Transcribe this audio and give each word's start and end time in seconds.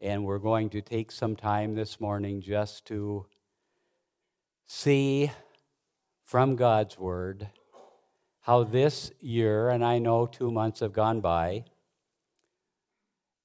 And 0.00 0.24
we're 0.24 0.38
going 0.38 0.70
to 0.70 0.80
take 0.80 1.10
some 1.10 1.34
time 1.34 1.74
this 1.74 2.00
morning 2.00 2.40
just 2.40 2.86
to 2.86 3.26
see 4.64 5.32
from 6.22 6.54
God's 6.54 6.96
Word 6.96 7.48
how 8.42 8.62
this 8.62 9.10
year, 9.18 9.70
and 9.70 9.84
I 9.84 9.98
know 9.98 10.26
two 10.26 10.52
months 10.52 10.80
have 10.80 10.92
gone 10.92 11.20
by, 11.20 11.64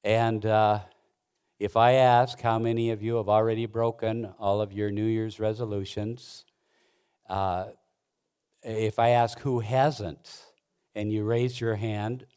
and 0.03 0.45
uh, 0.45 0.81
if 1.57 1.75
I 1.75 1.93
ask 1.93 2.39
how 2.39 2.59
many 2.59 2.91
of 2.91 3.01
you 3.01 3.15
have 3.15 3.29
already 3.29 3.65
broken 3.65 4.31
all 4.37 4.61
of 4.61 4.71
your 4.71 4.91
New 4.91 5.07
Year's 5.07 5.39
resolutions, 5.39 6.45
uh, 7.27 7.69
if 8.61 8.99
I 8.99 9.09
ask 9.09 9.39
who 9.39 9.61
hasn't, 9.61 10.43
and 10.93 11.11
you 11.11 11.23
raise 11.23 11.59
your 11.59 11.77
hand, 11.77 12.27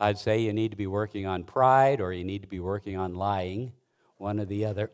I'd 0.00 0.18
say 0.18 0.40
you 0.40 0.52
need 0.52 0.72
to 0.72 0.76
be 0.76 0.86
working 0.86 1.26
on 1.26 1.44
pride 1.44 2.00
or 2.00 2.12
you 2.12 2.24
need 2.24 2.42
to 2.42 2.48
be 2.48 2.60
working 2.60 2.96
on 2.96 3.14
lying, 3.14 3.72
one 4.18 4.40
or 4.40 4.44
the 4.44 4.64
other. 4.64 4.90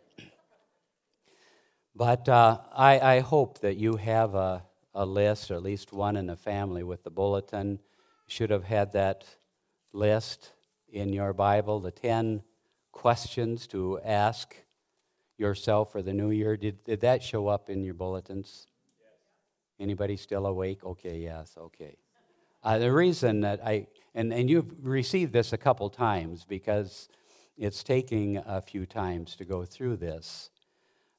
But 1.95 2.29
uh, 2.29 2.59
I, 2.75 3.01
I, 3.01 3.21
hope 3.21 3.59
that 3.61 3.77
you 3.77 3.97
have 3.97 4.35
a, 4.35 4.63
a 4.95 5.05
list, 5.05 5.51
or 5.51 5.55
at 5.55 5.63
least 5.63 5.93
one 5.93 6.17
in 6.17 6.27
the 6.27 6.37
family 6.37 6.83
with 6.83 7.03
the 7.03 7.11
bulletin. 7.11 7.81
should 8.29 8.51
have 8.51 8.65
had 8.65 8.93
that 8.93 9.25
list 9.93 10.53
in 10.93 11.13
your 11.13 11.33
Bible, 11.33 11.81
the 11.81 11.91
10 11.91 12.43
questions 12.93 13.67
to 13.69 13.99
ask 14.05 14.55
yourself 15.37 15.91
for 15.91 16.03
the 16.03 16.13
new 16.13 16.31
year. 16.31 16.57
Did, 16.57 16.85
did 16.85 17.01
that 17.01 17.23
show 17.23 17.49
up 17.49 17.71
in 17.71 17.83
your 17.83 17.95
bulletins? 17.95 18.67
Anybody 19.79 20.17
still 20.17 20.47
awake? 20.47 20.85
Okay, 20.85 21.19
yes, 21.19 21.55
okay. 21.59 21.97
Uh, 22.63 22.79
the 22.79 22.93
reason 22.93 23.41
that 23.41 23.61
I, 23.65 23.87
and, 24.15 24.33
and 24.33 24.51
you've 24.51 24.73
received 24.83 25.33
this 25.33 25.53
a 25.53 25.59
couple 25.59 25.89
times 25.91 26.45
because 26.45 27.09
it's 27.57 27.83
taking 27.83 28.39
a 28.39 28.61
few 28.61 28.87
times 28.87 29.37
to 29.37 29.45
go 29.45 29.65
through 29.65 29.97
this. 29.97 30.51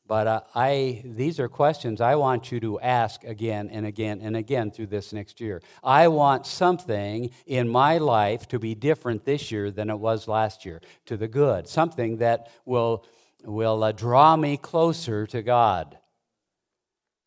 But 0.07 0.27
uh, 0.27 0.41
I, 0.55 1.01
these 1.05 1.39
are 1.39 1.47
questions 1.47 2.01
I 2.01 2.15
want 2.15 2.51
you 2.51 2.59
to 2.59 2.81
ask 2.81 3.23
again 3.23 3.69
and 3.71 3.85
again 3.85 4.19
and 4.21 4.35
again 4.35 4.69
through 4.71 4.87
this 4.87 5.13
next 5.13 5.39
year. 5.39 5.61
I 5.83 6.09
want 6.09 6.45
something 6.45 7.29
in 7.45 7.69
my 7.69 7.97
life 7.97 8.45
to 8.49 8.59
be 8.59 8.75
different 8.75 9.23
this 9.23 9.51
year 9.51 9.71
than 9.71 9.89
it 9.89 9.99
was 9.99 10.27
last 10.27 10.65
year, 10.65 10.81
to 11.05 11.15
the 11.15 11.29
good. 11.29 11.67
Something 11.67 12.17
that 12.17 12.49
will, 12.65 13.05
will 13.45 13.83
uh, 13.83 13.93
draw 13.93 14.35
me 14.35 14.57
closer 14.57 15.25
to 15.27 15.41
God. 15.41 15.97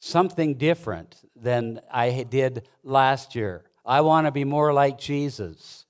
Something 0.01 0.57
different 0.57 1.23
than 1.35 1.81
I 1.91 2.25
did 2.25 2.69
last 2.83 3.35
year. 3.35 3.65
I 3.85 4.01
want 4.01 4.27
to 4.27 4.31
be 4.31 4.45
more 4.45 4.73
like 4.73 4.99
Jesus. 4.99 5.85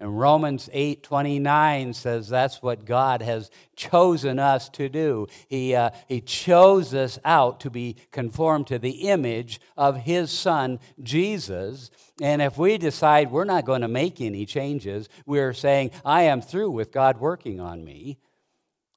And 0.00 0.18
Romans 0.18 0.70
8 0.72 1.02
29 1.02 1.92
says 1.92 2.28
that's 2.28 2.62
what 2.62 2.86
God 2.86 3.20
has 3.20 3.50
chosen 3.76 4.38
us 4.38 4.70
to 4.70 4.88
do. 4.88 5.26
He, 5.46 5.74
uh, 5.74 5.90
he 6.08 6.22
chose 6.22 6.94
us 6.94 7.18
out 7.22 7.60
to 7.60 7.70
be 7.70 7.96
conformed 8.10 8.66
to 8.68 8.78
the 8.78 9.10
image 9.10 9.60
of 9.76 9.98
His 9.98 10.30
Son, 10.30 10.80
Jesus. 11.02 11.90
And 12.18 12.40
if 12.40 12.56
we 12.56 12.78
decide 12.78 13.30
we're 13.30 13.44
not 13.44 13.66
going 13.66 13.82
to 13.82 13.88
make 13.88 14.22
any 14.22 14.46
changes, 14.46 15.10
we're 15.26 15.52
saying, 15.52 15.90
I 16.02 16.22
am 16.22 16.40
through 16.40 16.70
with 16.70 16.92
God 16.92 17.20
working 17.20 17.60
on 17.60 17.84
me. 17.84 18.18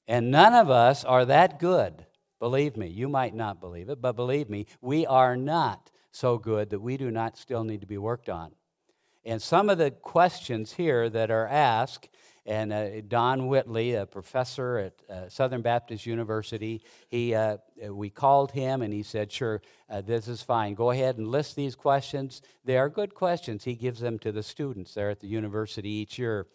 And 0.07 0.31
none 0.31 0.53
of 0.53 0.69
us 0.69 1.03
are 1.03 1.25
that 1.25 1.59
good. 1.59 2.05
Believe 2.39 2.77
me, 2.77 2.87
you 2.87 3.09
might 3.09 3.35
not 3.35 3.59
believe 3.59 3.89
it, 3.89 4.01
but 4.01 4.15
believe 4.15 4.49
me, 4.49 4.67
we 4.81 5.05
are 5.05 5.35
not 5.35 5.91
so 6.13 6.37
good 6.37 6.69
that 6.69 6.79
we 6.79 6.97
do 6.97 7.11
not 7.11 7.37
still 7.37 7.63
need 7.63 7.81
to 7.81 7.87
be 7.87 7.97
worked 7.97 8.29
on. 8.29 8.51
And 9.25 9.41
some 9.41 9.69
of 9.69 9.77
the 9.77 9.91
questions 9.91 10.73
here 10.73 11.09
that 11.09 11.31
are 11.31 11.47
asked, 11.47 12.09
and 12.45 12.73
uh, 12.73 13.01
Don 13.07 13.47
Whitney, 13.47 13.93
a 13.93 14.05
professor 14.05 14.77
at 14.77 14.93
uh, 15.09 15.29
Southern 15.29 15.61
Baptist 15.61 16.05
University, 16.05 16.83
he, 17.09 17.33
uh, 17.33 17.57
we 17.89 18.09
called 18.09 18.51
him 18.51 18.81
and 18.81 18.93
he 18.93 19.01
said, 19.01 19.31
Sure, 19.31 19.61
uh, 19.89 20.01
this 20.01 20.27
is 20.27 20.41
fine. 20.41 20.73
Go 20.73 20.91
ahead 20.91 21.17
and 21.17 21.27
list 21.29 21.55
these 21.55 21.73
questions. 21.73 22.41
They 22.65 22.77
are 22.77 22.89
good 22.89 23.15
questions. 23.15 23.63
He 23.63 23.75
gives 23.75 24.01
them 24.01 24.19
to 24.19 24.33
the 24.33 24.43
students 24.43 24.93
there 24.93 25.09
at 25.09 25.21
the 25.21 25.27
university 25.27 25.89
each 25.89 26.19
year. 26.19 26.47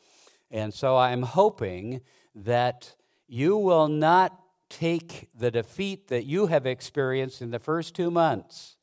And 0.50 0.74
so 0.74 0.96
I'm 0.98 1.22
hoping 1.22 2.02
that 2.34 2.94
you 3.26 3.56
will 3.56 3.88
not 3.88 4.38
take 4.68 5.30
the 5.34 5.50
defeat 5.50 6.08
that 6.08 6.26
you 6.26 6.46
have 6.46 6.66
experienced 6.66 7.40
in 7.40 7.50
the 7.50 7.58
first 7.58 7.94
two 7.94 8.10
months 8.10 8.76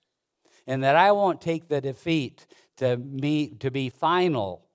and 0.68 0.84
that 0.84 0.96
I 0.96 1.12
won't 1.12 1.42
take 1.42 1.68
the 1.68 1.82
defeat 1.82 2.48
to, 2.78 2.98
me, 2.98 3.50
to 3.60 3.72
be 3.72 3.90
final. 3.90 4.66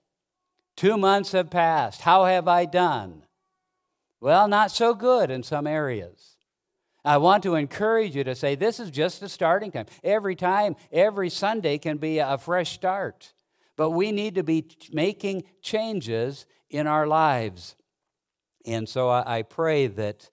Two 0.76 0.96
months 0.96 1.32
have 1.32 1.50
passed. 1.50 2.02
How 2.02 2.24
have 2.24 2.48
I 2.48 2.64
done? 2.64 3.24
Well, 4.20 4.48
not 4.48 4.70
so 4.70 4.94
good 4.94 5.30
in 5.30 5.42
some 5.42 5.66
areas. 5.66 6.36
I 7.04 7.16
want 7.16 7.42
to 7.44 7.54
encourage 7.54 8.14
you 8.14 8.24
to 8.24 8.34
say 8.34 8.54
this 8.54 8.78
is 8.78 8.90
just 8.90 9.22
a 9.22 9.28
starting 9.28 9.72
time. 9.72 9.86
Every 10.04 10.36
time, 10.36 10.76
every 10.92 11.30
Sunday 11.30 11.78
can 11.78 11.96
be 11.96 12.18
a 12.18 12.36
fresh 12.36 12.72
start. 12.72 13.32
But 13.76 13.90
we 13.90 14.12
need 14.12 14.34
to 14.34 14.42
be 14.42 14.66
making 14.92 15.44
changes 15.62 16.44
in 16.68 16.86
our 16.86 17.06
lives. 17.06 17.76
And 18.66 18.86
so 18.86 19.08
I 19.08 19.42
pray 19.42 19.86
that 19.86 20.28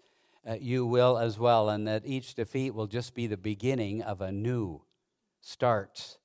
uh, 0.46 0.56
you 0.60 0.86
will 0.86 1.18
as 1.18 1.40
well, 1.40 1.70
and 1.70 1.88
that 1.88 2.06
each 2.06 2.36
defeat 2.36 2.74
will 2.74 2.88
just 2.88 3.14
be 3.14 3.28
the 3.28 3.38
beginning 3.38 4.02
of 4.02 4.22
a 4.22 4.32
new 4.32 4.82
starts 5.48 6.18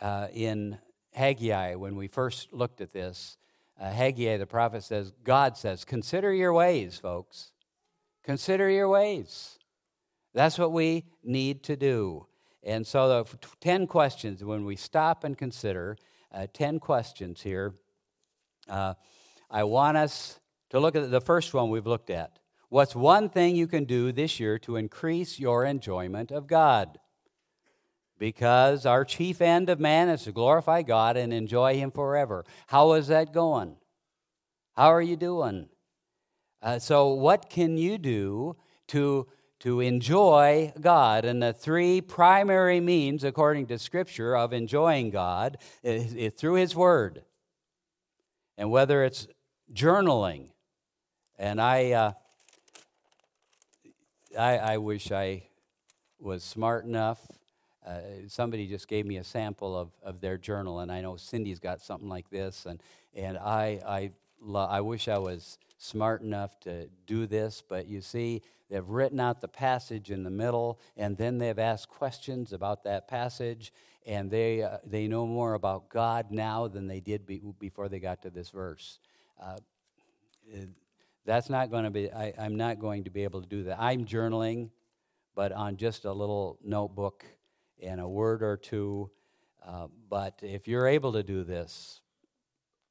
uh, 0.00 0.26
in 0.32 0.76
Haggai 1.12 1.76
when 1.76 1.94
we 1.94 2.08
first 2.08 2.52
looked 2.52 2.80
at 2.80 2.92
this. 2.92 3.36
Uh, 3.80 3.90
Haggai, 3.90 4.38
the 4.38 4.46
prophet, 4.46 4.82
says, 4.82 5.12
God 5.22 5.56
says, 5.56 5.84
consider 5.84 6.32
your 6.32 6.52
ways, 6.52 6.98
folks. 6.98 7.52
Consider 8.24 8.68
your 8.68 8.88
ways. 8.88 9.58
That's 10.32 10.58
what 10.58 10.72
we 10.72 11.04
need 11.22 11.62
to 11.64 11.76
do. 11.76 12.26
And 12.64 12.84
so, 12.84 13.08
the 13.08 13.38
10 13.60 13.86
questions, 13.86 14.42
when 14.42 14.64
we 14.64 14.74
stop 14.74 15.22
and 15.22 15.38
consider 15.38 15.96
uh, 16.32 16.46
10 16.52 16.80
questions 16.80 17.42
here, 17.42 17.74
uh, 18.68 18.94
I 19.50 19.62
want 19.64 19.96
us 19.96 20.40
to 20.70 20.80
look 20.80 20.96
at 20.96 21.10
the 21.10 21.20
first 21.20 21.54
one 21.54 21.70
we've 21.70 21.86
looked 21.86 22.10
at. 22.10 22.40
What's 22.68 22.96
one 22.96 23.28
thing 23.28 23.54
you 23.54 23.68
can 23.68 23.84
do 23.84 24.10
this 24.10 24.40
year 24.40 24.58
to 24.60 24.76
increase 24.76 25.38
your 25.38 25.64
enjoyment 25.64 26.32
of 26.32 26.48
God? 26.48 26.98
Because 28.18 28.86
our 28.86 29.04
chief 29.04 29.40
end 29.40 29.68
of 29.68 29.80
man 29.80 30.08
is 30.08 30.22
to 30.24 30.32
glorify 30.32 30.82
God 30.82 31.16
and 31.16 31.32
enjoy 31.32 31.76
Him 31.76 31.90
forever. 31.90 32.44
How 32.68 32.92
is 32.92 33.08
that 33.08 33.32
going? 33.32 33.76
How 34.76 34.88
are 34.88 35.02
you 35.02 35.16
doing? 35.16 35.68
Uh, 36.62 36.78
so, 36.78 37.08
what 37.08 37.50
can 37.50 37.76
you 37.76 37.98
do 37.98 38.56
to, 38.88 39.26
to 39.60 39.80
enjoy 39.80 40.72
God? 40.80 41.24
And 41.24 41.42
the 41.42 41.52
three 41.52 42.00
primary 42.00 42.80
means, 42.80 43.24
according 43.24 43.66
to 43.66 43.78
Scripture, 43.78 44.36
of 44.36 44.52
enjoying 44.52 45.10
God 45.10 45.58
is, 45.82 46.14
is 46.14 46.32
through 46.32 46.54
His 46.54 46.74
Word. 46.74 47.22
And 48.56 48.70
whether 48.70 49.04
it's 49.04 49.26
journaling, 49.72 50.50
and 51.38 51.60
I, 51.60 51.92
uh, 51.92 52.12
I, 54.38 54.58
I 54.58 54.76
wish 54.78 55.10
I 55.12 55.48
was 56.18 56.42
smart 56.42 56.84
enough 56.84 57.20
uh, 57.86 58.00
somebody 58.28 58.66
just 58.66 58.88
gave 58.88 59.06
me 59.06 59.18
a 59.18 59.24
sample 59.24 59.76
of, 59.76 59.90
of 60.02 60.20
their 60.20 60.38
journal, 60.38 60.80
and 60.80 60.90
I 60.90 61.00
know 61.00 61.16
Cindy's 61.16 61.58
got 61.58 61.80
something 61.80 62.08
like 62.08 62.30
this, 62.30 62.66
and, 62.66 62.82
and 63.14 63.36
I, 63.38 63.80
I, 63.86 64.10
lo- 64.40 64.68
I 64.68 64.80
wish 64.80 65.08
I 65.08 65.18
was 65.18 65.58
smart 65.78 66.22
enough 66.22 66.58
to 66.60 66.88
do 67.06 67.26
this, 67.26 67.62
but 67.68 67.86
you 67.86 68.00
see, 68.00 68.42
they've 68.70 68.88
written 68.88 69.20
out 69.20 69.40
the 69.40 69.48
passage 69.48 70.10
in 70.10 70.22
the 70.22 70.30
middle, 70.30 70.78
and 70.96 71.16
then 71.16 71.38
they've 71.38 71.58
asked 71.58 71.88
questions 71.88 72.52
about 72.52 72.84
that 72.84 73.06
passage, 73.06 73.72
and 74.06 74.30
they, 74.30 74.62
uh, 74.62 74.78
they 74.84 75.06
know 75.06 75.26
more 75.26 75.54
about 75.54 75.88
God 75.90 76.30
now 76.30 76.68
than 76.68 76.86
they 76.86 77.00
did 77.00 77.26
be, 77.26 77.42
before 77.58 77.88
they 77.88 77.98
got 77.98 78.22
to 78.22 78.30
this 78.30 78.48
verse. 78.50 78.98
Uh, 79.42 79.56
that's 81.26 81.48
not 81.48 81.70
going 81.70 81.84
to 81.84 81.90
be, 81.90 82.10
I, 82.10 82.32
I'm 82.38 82.56
not 82.56 82.78
going 82.78 83.04
to 83.04 83.10
be 83.10 83.24
able 83.24 83.42
to 83.42 83.48
do 83.48 83.64
that. 83.64 83.78
I'm 83.80 84.04
journaling, 84.04 84.70
but 85.34 85.52
on 85.52 85.76
just 85.76 86.04
a 86.04 86.12
little 86.12 86.58
notebook 86.62 87.24
and 87.82 88.00
a 88.00 88.08
word 88.08 88.42
or 88.42 88.56
two. 88.56 89.10
Uh, 89.66 89.86
but 90.08 90.40
if 90.42 90.68
you're 90.68 90.86
able 90.86 91.12
to 91.12 91.22
do 91.22 91.44
this, 91.44 92.00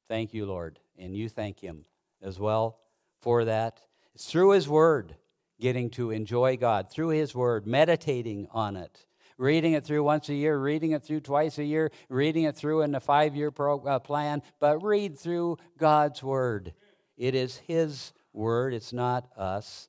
thank 0.08 0.34
you, 0.34 0.46
Lord. 0.46 0.80
And 0.98 1.16
you 1.16 1.28
thank 1.28 1.60
Him 1.60 1.84
as 2.22 2.38
well 2.38 2.78
for 3.20 3.44
that. 3.44 3.80
It's 4.14 4.30
through 4.30 4.50
His 4.50 4.68
Word, 4.68 5.16
getting 5.60 5.90
to 5.90 6.10
enjoy 6.10 6.56
God, 6.56 6.90
through 6.90 7.08
His 7.08 7.34
Word, 7.34 7.66
meditating 7.66 8.48
on 8.50 8.76
it, 8.76 9.06
reading 9.38 9.72
it 9.72 9.84
through 9.84 10.04
once 10.04 10.28
a 10.28 10.34
year, 10.34 10.58
reading 10.58 10.92
it 10.92 11.04
through 11.04 11.20
twice 11.20 11.58
a 11.58 11.64
year, 11.64 11.90
reading 12.08 12.44
it 12.44 12.56
through 12.56 12.82
in 12.82 12.92
the 12.92 13.00
five 13.00 13.34
year 13.34 13.50
pro- 13.50 13.84
uh, 13.84 13.98
plan, 13.98 14.42
but 14.60 14.82
read 14.82 15.18
through 15.18 15.58
God's 15.78 16.22
Word. 16.22 16.74
It 17.16 17.34
is 17.34 17.58
His 17.58 18.12
Word, 18.32 18.74
it's 18.74 18.92
not 18.92 19.28
us. 19.36 19.88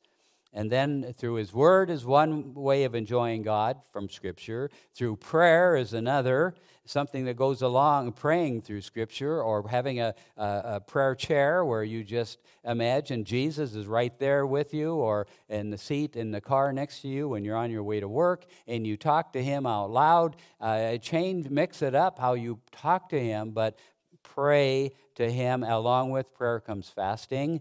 And 0.56 0.72
then 0.72 1.14
through 1.18 1.36
His 1.36 1.54
Word 1.54 1.90
is 1.90 2.06
one 2.06 2.54
way 2.54 2.86
of 2.86 2.96
enjoying 2.96 3.44
God 3.44 3.82
from 3.92 4.08
Scripture. 4.08 4.72
Through 4.94 5.18
prayer 5.18 5.76
is 5.76 5.94
another, 5.94 6.56
something 6.86 7.26
that 7.26 7.36
goes 7.36 7.62
along 7.62 8.14
praying 8.14 8.62
through 8.62 8.80
Scripture 8.80 9.44
or 9.44 9.68
having 9.68 10.00
a, 10.00 10.16
a, 10.38 10.62
a, 10.64 10.80
prayer 10.80 11.14
chair 11.14 11.66
where 11.66 11.84
you 11.84 12.06
just 12.06 12.40
imagine 12.64 13.26
Jesus 13.26 13.76
is 13.76 13.86
right 13.86 14.18
there 14.18 14.48
with 14.48 14.74
you 14.74 14.94
or 14.94 15.28
in 15.50 15.72
the 15.72 15.78
seat 15.78 16.16
in 16.16 16.32
the 16.32 16.40
car 16.40 16.72
next 16.72 17.02
to 17.02 17.10
you 17.10 17.28
when 17.28 17.44
you're 17.44 17.58
on 17.58 17.70
your 17.70 17.84
way 17.84 18.00
to 18.00 18.08
work 18.08 18.46
and 18.66 18.88
you 18.88 18.96
talk 18.96 19.34
to 19.34 19.44
Him 19.44 19.66
out 19.66 19.92
loud. 19.92 20.38
Uh, 20.62 20.96
change, 21.00 21.50
mix 21.50 21.82
it 21.82 21.94
up 21.94 22.18
how 22.18 22.34
you 22.34 22.62
talk 22.72 23.10
to 23.10 23.20
Him, 23.20 23.52
but 23.52 23.78
pray 24.24 24.94
to 25.16 25.30
Him. 25.30 25.64
Along 25.64 26.12
with 26.12 26.34
prayer 26.34 26.62
comes 26.62 26.88
fasting. 26.88 27.60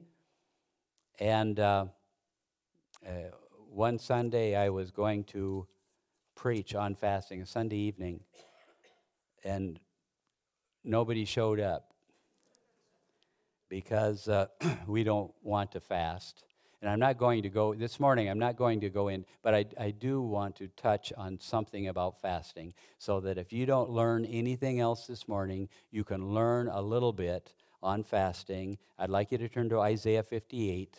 And. 1.18 1.58
Uh, 1.58 1.86
uh, 3.06 3.10
one 3.70 3.98
Sunday, 3.98 4.54
I 4.54 4.70
was 4.70 4.90
going 4.90 5.24
to 5.24 5.66
preach 6.34 6.74
on 6.74 6.94
fasting, 6.94 7.42
a 7.42 7.46
Sunday 7.46 7.76
evening, 7.76 8.20
and 9.44 9.78
nobody 10.82 11.24
showed 11.24 11.60
up 11.60 11.92
because 13.68 14.28
uh, 14.28 14.46
we 14.86 15.04
don't 15.04 15.32
want 15.42 15.72
to 15.72 15.80
fast. 15.80 16.44
And 16.80 16.90
I'm 16.90 16.98
not 16.98 17.16
going 17.16 17.42
to 17.42 17.48
go, 17.48 17.74
this 17.74 17.98
morning, 17.98 18.28
I'm 18.28 18.38
not 18.38 18.56
going 18.56 18.80
to 18.80 18.90
go 18.90 19.08
in, 19.08 19.24
but 19.42 19.54
I, 19.54 19.64
I 19.78 19.90
do 19.90 20.20
want 20.20 20.56
to 20.56 20.68
touch 20.68 21.12
on 21.16 21.38
something 21.40 21.88
about 21.88 22.20
fasting 22.20 22.74
so 22.98 23.20
that 23.20 23.38
if 23.38 23.52
you 23.52 23.64
don't 23.64 23.90
learn 23.90 24.26
anything 24.26 24.80
else 24.80 25.06
this 25.06 25.26
morning, 25.26 25.68
you 25.90 26.04
can 26.04 26.34
learn 26.34 26.68
a 26.68 26.82
little 26.82 27.12
bit 27.12 27.54
on 27.82 28.02
fasting. 28.02 28.78
I'd 28.98 29.10
like 29.10 29.32
you 29.32 29.38
to 29.38 29.48
turn 29.48 29.70
to 29.70 29.80
Isaiah 29.80 30.22
58 30.22 30.98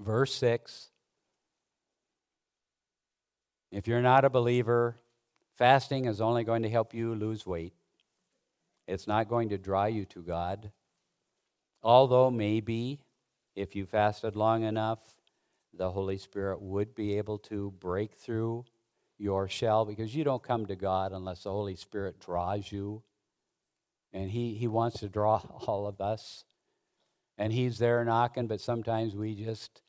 verse 0.00 0.34
6. 0.34 0.88
If 3.70 3.86
you're 3.86 4.02
not 4.02 4.24
a 4.24 4.30
believer, 4.30 4.96
fasting 5.56 6.06
is 6.06 6.20
only 6.20 6.42
going 6.42 6.62
to 6.62 6.70
help 6.70 6.92
you 6.92 7.14
lose 7.14 7.46
weight. 7.46 7.74
It's 8.88 9.06
not 9.06 9.28
going 9.28 9.50
to 9.50 9.58
draw 9.58 9.84
you 9.84 10.04
to 10.06 10.22
God. 10.22 10.72
Although, 11.82 12.30
maybe, 12.30 13.00
if 13.54 13.76
you 13.76 13.86
fasted 13.86 14.34
long 14.34 14.64
enough, 14.64 14.98
the 15.72 15.90
Holy 15.90 16.18
Spirit 16.18 16.60
would 16.60 16.94
be 16.94 17.16
able 17.16 17.38
to 17.38 17.72
break 17.78 18.14
through 18.14 18.64
your 19.18 19.48
shell 19.48 19.84
because 19.84 20.14
you 20.14 20.24
don't 20.24 20.42
come 20.42 20.66
to 20.66 20.74
God 20.74 21.12
unless 21.12 21.44
the 21.44 21.50
Holy 21.50 21.76
Spirit 21.76 22.18
draws 22.18 22.72
you. 22.72 23.02
And 24.12 24.30
He, 24.30 24.54
he 24.54 24.66
wants 24.66 24.98
to 25.00 25.08
draw 25.08 25.36
all 25.66 25.86
of 25.86 26.00
us. 26.00 26.44
And 27.38 27.52
He's 27.52 27.78
there 27.78 28.04
knocking, 28.04 28.48
but 28.48 28.60
sometimes 28.60 29.14
we 29.14 29.36
just 29.36 29.82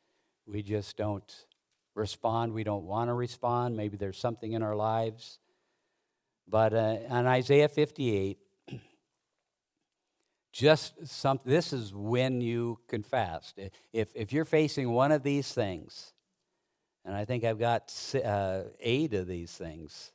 we 0.45 0.61
just 0.63 0.97
don't 0.97 1.45
respond. 1.95 2.53
We 2.53 2.63
don't 2.63 2.85
want 2.85 3.09
to 3.09 3.13
respond. 3.13 3.75
Maybe 3.75 3.97
there's 3.97 4.17
something 4.17 4.53
in 4.53 4.63
our 4.63 4.75
lives. 4.75 5.39
But 6.47 6.73
uh, 6.73 6.97
on 7.09 7.27
Isaiah 7.27 7.69
58, 7.69 8.37
just 10.53 11.07
some, 11.07 11.39
this 11.45 11.73
is 11.73 11.93
when 11.93 12.41
you 12.41 12.79
can 12.87 13.03
fast. 13.03 13.59
If, 13.93 14.09
if 14.15 14.33
you're 14.33 14.45
facing 14.45 14.91
one 14.91 15.11
of 15.11 15.23
these 15.23 15.53
things, 15.53 16.13
and 17.05 17.15
I 17.15 17.25
think 17.25 17.43
I've 17.43 17.59
got 17.59 17.93
uh, 18.23 18.63
eight 18.79 19.13
of 19.13 19.27
these 19.27 19.51
things, 19.51 20.11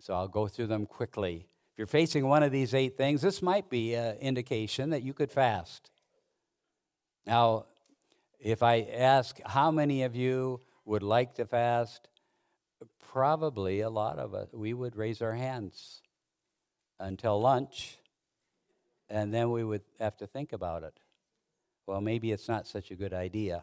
so 0.00 0.14
I'll 0.14 0.28
go 0.28 0.48
through 0.48 0.66
them 0.66 0.86
quickly. 0.86 1.46
If 1.72 1.78
you're 1.78 1.86
facing 1.86 2.26
one 2.26 2.42
of 2.42 2.52
these 2.52 2.74
eight 2.74 2.96
things, 2.96 3.22
this 3.22 3.42
might 3.42 3.70
be 3.70 3.94
an 3.94 4.16
indication 4.16 4.90
that 4.90 5.02
you 5.02 5.14
could 5.14 5.30
fast. 5.30 5.90
Now, 7.26 7.66
if 8.40 8.62
I 8.62 8.80
ask 8.82 9.38
how 9.44 9.70
many 9.70 10.02
of 10.02 10.16
you 10.16 10.60
would 10.84 11.02
like 11.02 11.34
to 11.34 11.44
fast, 11.44 12.08
probably 13.12 13.80
a 13.80 13.90
lot 13.90 14.18
of 14.18 14.34
us, 14.34 14.48
we 14.52 14.72
would 14.72 14.96
raise 14.96 15.20
our 15.20 15.34
hands 15.34 16.00
until 16.98 17.40
lunch, 17.40 17.98
and 19.08 19.32
then 19.32 19.50
we 19.50 19.62
would 19.62 19.82
have 19.98 20.16
to 20.18 20.26
think 20.26 20.52
about 20.52 20.82
it. 20.82 20.98
Well, 21.86 22.00
maybe 22.00 22.32
it's 22.32 22.48
not 22.48 22.66
such 22.66 22.90
a 22.90 22.96
good 22.96 23.12
idea. 23.12 23.62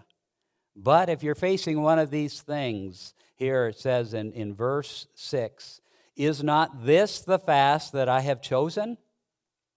But 0.75 1.09
if 1.09 1.23
you're 1.23 1.35
facing 1.35 1.81
one 1.81 1.97
of 1.97 2.11
these 2.11 2.41
things, 2.41 3.13
here 3.35 3.67
it 3.67 3.79
says 3.79 4.13
in, 4.13 4.31
in 4.33 4.53
verse 4.53 5.07
6 5.15 5.81
Is 6.15 6.43
not 6.43 6.85
this 6.85 7.21
the 7.21 7.39
fast 7.39 7.93
that 7.93 8.09
I 8.09 8.21
have 8.21 8.41
chosen? 8.41 8.97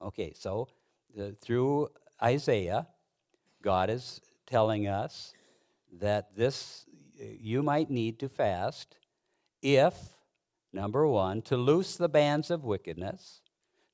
Okay, 0.02 0.32
so 0.36 0.68
uh, 1.18 1.30
through 1.40 1.88
Isaiah, 2.22 2.86
God 3.62 3.88
is 3.88 4.20
telling 4.50 4.88
us 4.88 5.32
that 5.92 6.36
this 6.36 6.84
you 7.18 7.62
might 7.62 7.90
need 7.90 8.18
to 8.18 8.28
fast 8.28 8.96
if 9.62 9.94
number 10.72 11.06
1 11.06 11.42
to 11.42 11.56
loose 11.56 11.96
the 11.96 12.08
bands 12.08 12.50
of 12.50 12.64
wickedness 12.64 13.42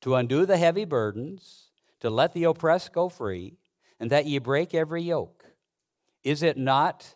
to 0.01 0.15
undo 0.15 0.47
the 0.47 0.57
heavy 0.57 0.85
burdens 0.85 1.71
to 2.01 2.11
let 2.11 2.33
the 2.33 2.45
oppressed 2.45 2.93
go 2.93 3.09
free 3.09 3.59
and 3.99 4.11
that 4.11 4.27
ye 4.27 4.39
break 4.39 4.75
every 4.75 5.03
yoke. 5.03 5.45
Is 6.23 6.43
it 6.43 6.57
not 6.57 7.15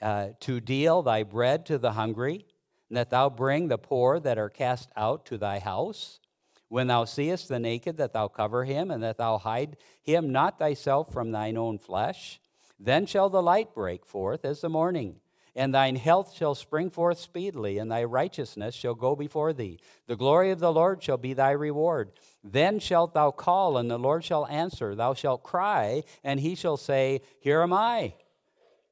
uh, 0.00 0.28
to 0.40 0.60
deal 0.60 1.02
thy 1.02 1.22
bread 1.22 1.66
to 1.66 1.78
the 1.78 1.92
hungry 1.92 2.46
and 2.88 2.96
that 2.96 3.10
thou 3.10 3.28
bring 3.28 3.68
the 3.68 3.78
poor 3.78 4.18
that 4.20 4.38
are 4.38 4.48
cast 4.48 4.88
out 4.96 5.26
to 5.26 5.38
thy 5.38 5.58
house? 5.58 6.20
When 6.68 6.86
thou 6.86 7.04
seest 7.04 7.48
the 7.48 7.58
naked 7.58 7.98
that 7.98 8.12
thou 8.12 8.26
cover 8.28 8.64
him 8.64 8.90
and 8.90 9.02
that 9.02 9.18
thou 9.18 9.38
hide 9.38 9.76
him 10.02 10.32
not 10.32 10.58
thyself 10.58 11.12
from 11.12 11.30
thine 11.30 11.56
own 11.56 11.78
flesh 11.78 12.40
then 12.78 13.06
shall 13.06 13.28
the 13.28 13.42
light 13.42 13.74
break 13.74 14.04
forth 14.04 14.44
as 14.44 14.60
the 14.60 14.68
morning, 14.68 15.20
and 15.56 15.72
thine 15.72 15.96
health 15.96 16.34
shall 16.34 16.54
spring 16.54 16.90
forth 16.90 17.18
speedily, 17.18 17.78
and 17.78 17.90
thy 17.90 18.02
righteousness 18.02 18.74
shall 18.74 18.94
go 18.94 19.14
before 19.14 19.52
thee. 19.52 19.78
The 20.06 20.16
glory 20.16 20.50
of 20.50 20.58
the 20.58 20.72
Lord 20.72 21.02
shall 21.02 21.16
be 21.16 21.32
thy 21.32 21.52
reward. 21.52 22.12
Then 22.42 22.80
shalt 22.80 23.14
thou 23.14 23.30
call, 23.30 23.76
and 23.76 23.90
the 23.90 23.98
Lord 23.98 24.24
shall 24.24 24.46
answer. 24.46 24.94
Thou 24.94 25.14
shalt 25.14 25.44
cry, 25.44 26.02
and 26.24 26.40
he 26.40 26.54
shall 26.54 26.76
say, 26.76 27.20
Here 27.40 27.62
am 27.62 27.72
I. 27.72 28.14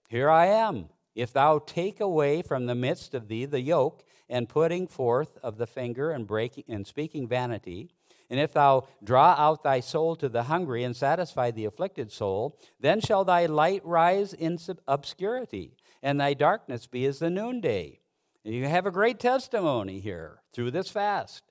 Here 0.08 0.30
I 0.30 0.46
am. 0.46 0.88
If 1.14 1.32
thou 1.32 1.58
take 1.58 2.00
away 2.00 2.42
from 2.42 2.66
the 2.66 2.74
midst 2.74 3.12
of 3.14 3.28
thee 3.28 3.44
the 3.44 3.60
yoke, 3.60 4.04
and 4.28 4.48
putting 4.48 4.86
forth 4.86 5.36
of 5.42 5.58
the 5.58 5.66
finger, 5.66 6.10
and 6.10 6.26
breaking 6.26 6.64
and 6.68 6.86
speaking 6.86 7.28
vanity, 7.28 7.90
and 8.32 8.40
if 8.40 8.54
thou 8.54 8.88
draw 9.04 9.34
out 9.36 9.62
thy 9.62 9.80
soul 9.80 10.16
to 10.16 10.26
the 10.26 10.44
hungry 10.44 10.84
and 10.84 10.96
satisfy 10.96 11.50
the 11.50 11.66
afflicted 11.66 12.10
soul, 12.10 12.58
then 12.80 12.98
shall 12.98 13.26
thy 13.26 13.44
light 13.44 13.84
rise 13.84 14.32
in 14.32 14.58
obscurity, 14.88 15.76
and 16.02 16.18
thy 16.18 16.32
darkness 16.32 16.86
be 16.86 17.04
as 17.04 17.18
the 17.18 17.28
noonday. 17.28 18.00
You 18.42 18.64
have 18.68 18.86
a 18.86 18.90
great 18.90 19.20
testimony 19.20 20.00
here 20.00 20.40
through 20.54 20.70
this 20.70 20.88
fast. 20.88 21.44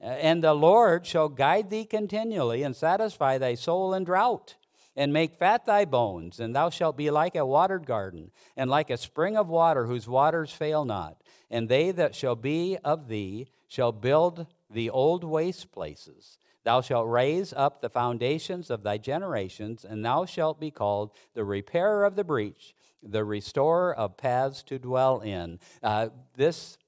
And 0.00 0.42
the 0.42 0.54
Lord 0.54 1.06
shall 1.06 1.28
guide 1.28 1.70
thee 1.70 1.84
continually 1.84 2.64
and 2.64 2.74
satisfy 2.74 3.38
thy 3.38 3.54
soul 3.54 3.94
in 3.94 4.02
drought 4.02 4.56
and 4.96 5.12
make 5.12 5.36
fat 5.36 5.64
thy 5.64 5.84
bones, 5.84 6.40
and 6.40 6.54
thou 6.54 6.68
shalt 6.68 6.96
be 6.96 7.12
like 7.12 7.36
a 7.36 7.46
watered 7.46 7.86
garden, 7.86 8.32
and 8.56 8.68
like 8.68 8.90
a 8.90 8.96
spring 8.96 9.36
of 9.36 9.48
water 9.48 9.86
whose 9.86 10.08
waters 10.08 10.50
fail 10.50 10.84
not. 10.84 11.16
And 11.48 11.68
they 11.68 11.92
that 11.92 12.16
shall 12.16 12.34
be 12.34 12.76
of 12.84 13.06
thee 13.06 13.46
shall 13.68 13.92
build 13.92 14.46
the 14.74 14.90
old 14.90 15.24
waste 15.24 15.72
places. 15.72 16.38
Thou 16.64 16.80
shalt 16.80 17.08
raise 17.08 17.52
up 17.52 17.80
the 17.80 17.90
foundations 17.90 18.70
of 18.70 18.82
thy 18.82 18.98
generations, 18.98 19.84
and 19.84 20.04
thou 20.04 20.24
shalt 20.24 20.58
be 20.58 20.70
called 20.70 21.10
the 21.34 21.44
repairer 21.44 22.04
of 22.04 22.16
the 22.16 22.24
breach, 22.24 22.74
the 23.02 23.24
restorer 23.24 23.94
of 23.94 24.16
paths 24.16 24.62
to 24.64 24.78
dwell 24.78 25.20
in. 25.20 25.58
Uh, 25.82 26.08
this 26.36 26.78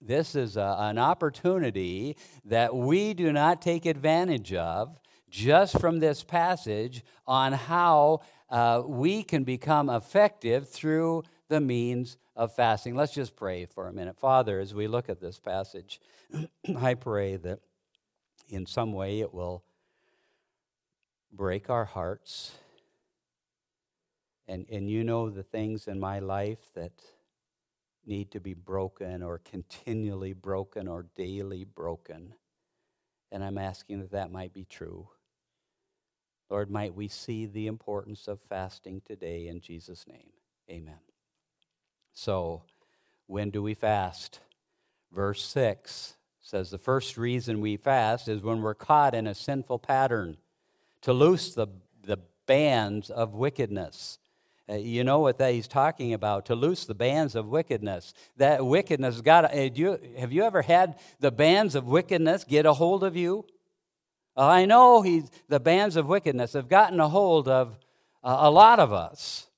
this 0.00 0.34
is 0.34 0.58
a, 0.58 0.76
an 0.78 0.98
opportunity 0.98 2.16
that 2.44 2.76
we 2.76 3.14
do 3.14 3.32
not 3.32 3.62
take 3.62 3.86
advantage 3.86 4.52
of 4.52 5.00
just 5.30 5.80
from 5.80 6.00
this 6.00 6.22
passage 6.22 7.02
on 7.26 7.54
how 7.54 8.20
uh, 8.50 8.82
we 8.86 9.22
can 9.22 9.42
become 9.42 9.88
effective 9.88 10.68
through 10.68 11.22
the 11.48 11.60
means 11.60 12.16
of 12.34 12.54
fasting. 12.54 12.94
Let's 12.94 13.14
just 13.14 13.36
pray 13.36 13.66
for 13.66 13.88
a 13.88 13.92
minute. 13.92 14.18
Father, 14.18 14.60
as 14.60 14.74
we 14.74 14.86
look 14.86 15.08
at 15.08 15.20
this 15.20 15.38
passage, 15.38 16.00
I 16.76 16.94
pray 16.94 17.36
that 17.36 17.60
in 18.48 18.66
some 18.66 18.92
way 18.92 19.20
it 19.20 19.32
will 19.32 19.64
break 21.32 21.70
our 21.70 21.84
hearts. 21.84 22.52
And, 24.48 24.66
and 24.70 24.88
you 24.88 25.02
know 25.02 25.28
the 25.28 25.42
things 25.42 25.88
in 25.88 25.98
my 25.98 26.20
life 26.20 26.72
that 26.74 26.92
need 28.06 28.30
to 28.30 28.40
be 28.40 28.54
broken 28.54 29.22
or 29.22 29.38
continually 29.38 30.32
broken 30.32 30.86
or 30.86 31.06
daily 31.16 31.64
broken. 31.64 32.34
And 33.32 33.42
I'm 33.42 33.58
asking 33.58 34.00
that 34.00 34.12
that 34.12 34.30
might 34.30 34.52
be 34.52 34.64
true. 34.64 35.08
Lord, 36.48 36.70
might 36.70 36.94
we 36.94 37.08
see 37.08 37.46
the 37.46 37.66
importance 37.66 38.28
of 38.28 38.40
fasting 38.40 39.02
today 39.04 39.48
in 39.48 39.60
Jesus' 39.60 40.06
name. 40.06 40.30
Amen. 40.70 41.00
So, 42.18 42.62
when 43.26 43.50
do 43.50 43.62
we 43.62 43.74
fast? 43.74 44.40
Verse 45.12 45.44
6 45.44 46.16
says 46.40 46.70
the 46.70 46.78
first 46.78 47.18
reason 47.18 47.60
we 47.60 47.76
fast 47.76 48.26
is 48.26 48.42
when 48.42 48.62
we're 48.62 48.74
caught 48.74 49.14
in 49.14 49.26
a 49.26 49.34
sinful 49.34 49.80
pattern, 49.80 50.38
to 51.02 51.12
loose 51.12 51.52
the, 51.52 51.66
the 52.02 52.16
bands 52.46 53.10
of 53.10 53.34
wickedness. 53.34 54.18
Uh, 54.66 54.76
you 54.76 55.04
know 55.04 55.18
what 55.18 55.36
that 55.36 55.52
he's 55.52 55.68
talking 55.68 56.14
about 56.14 56.46
to 56.46 56.54
loose 56.54 56.86
the 56.86 56.94
bands 56.94 57.34
of 57.34 57.48
wickedness. 57.48 58.14
That 58.38 58.64
wickedness 58.64 59.20
got. 59.20 59.54
Uh, 59.54 59.68
you, 59.74 60.00
have 60.18 60.32
you 60.32 60.42
ever 60.42 60.62
had 60.62 60.98
the 61.20 61.30
bands 61.30 61.74
of 61.74 61.86
wickedness 61.86 62.44
get 62.44 62.64
a 62.64 62.72
hold 62.72 63.04
of 63.04 63.14
you? 63.14 63.44
Uh, 64.34 64.46
I 64.46 64.64
know 64.64 65.04
the 65.48 65.60
bands 65.60 65.96
of 65.96 66.06
wickedness 66.06 66.54
have 66.54 66.70
gotten 66.70 66.98
a 66.98 67.10
hold 67.10 67.46
of 67.46 67.78
uh, 68.24 68.38
a 68.40 68.50
lot 68.50 68.80
of 68.80 68.90
us. 68.90 69.48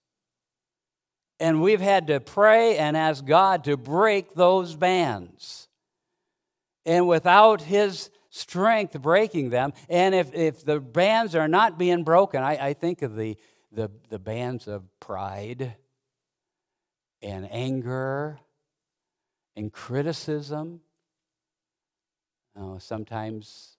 And 1.41 1.63
we've 1.63 1.81
had 1.81 2.09
to 2.09 2.21
pray 2.21 2.77
and 2.77 2.97
ask 2.97 3.25
God 3.25 3.65
to 3.65 3.77
break 3.77 4.35
those 4.35 4.75
bands. 4.75 5.69
And 6.85 7.07
without 7.07 7.63
His 7.63 8.11
strength 8.31 9.01
breaking 9.01 9.51
them, 9.51 9.73
and 9.89 10.15
if, 10.15 10.35
if 10.35 10.65
the 10.65 10.81
bands 10.81 11.35
are 11.35 11.49
not 11.49 11.79
being 11.79 12.03
broken, 12.03 12.43
I, 12.43 12.69
I 12.69 12.73
think 12.73 13.03
of 13.03 13.15
the 13.15 13.37
the, 13.73 13.91
the 14.09 14.19
bands 14.19 14.67
of 14.67 14.85
pride 15.01 15.75
and 17.21 17.51
anger 17.51 18.39
and 19.57 19.73
criticism. 19.73 20.81
Oh, 22.57 22.79
sometimes 22.79 23.77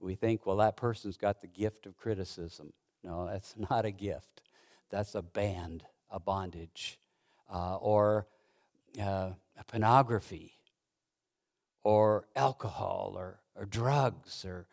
we 0.00 0.14
think, 0.14 0.44
well, 0.44 0.56
that 0.56 0.76
person's 0.76 1.16
got 1.16 1.40
the 1.40 1.46
gift 1.46 1.86
of 1.86 1.96
criticism. 1.96 2.72
No, 3.04 3.26
that's 3.26 3.54
not 3.70 3.84
a 3.84 3.90
gift. 3.90 4.42
That's 4.90 5.14
a 5.14 5.22
band, 5.22 5.84
a 6.12 6.20
bondage, 6.20 6.98
uh, 7.52 7.76
or 7.76 8.26
uh, 9.02 9.30
pornography, 9.66 10.52
or 11.82 12.28
alcohol, 12.36 13.14
or, 13.16 13.40
or 13.56 13.64
drugs, 13.64 14.44
or 14.44 14.66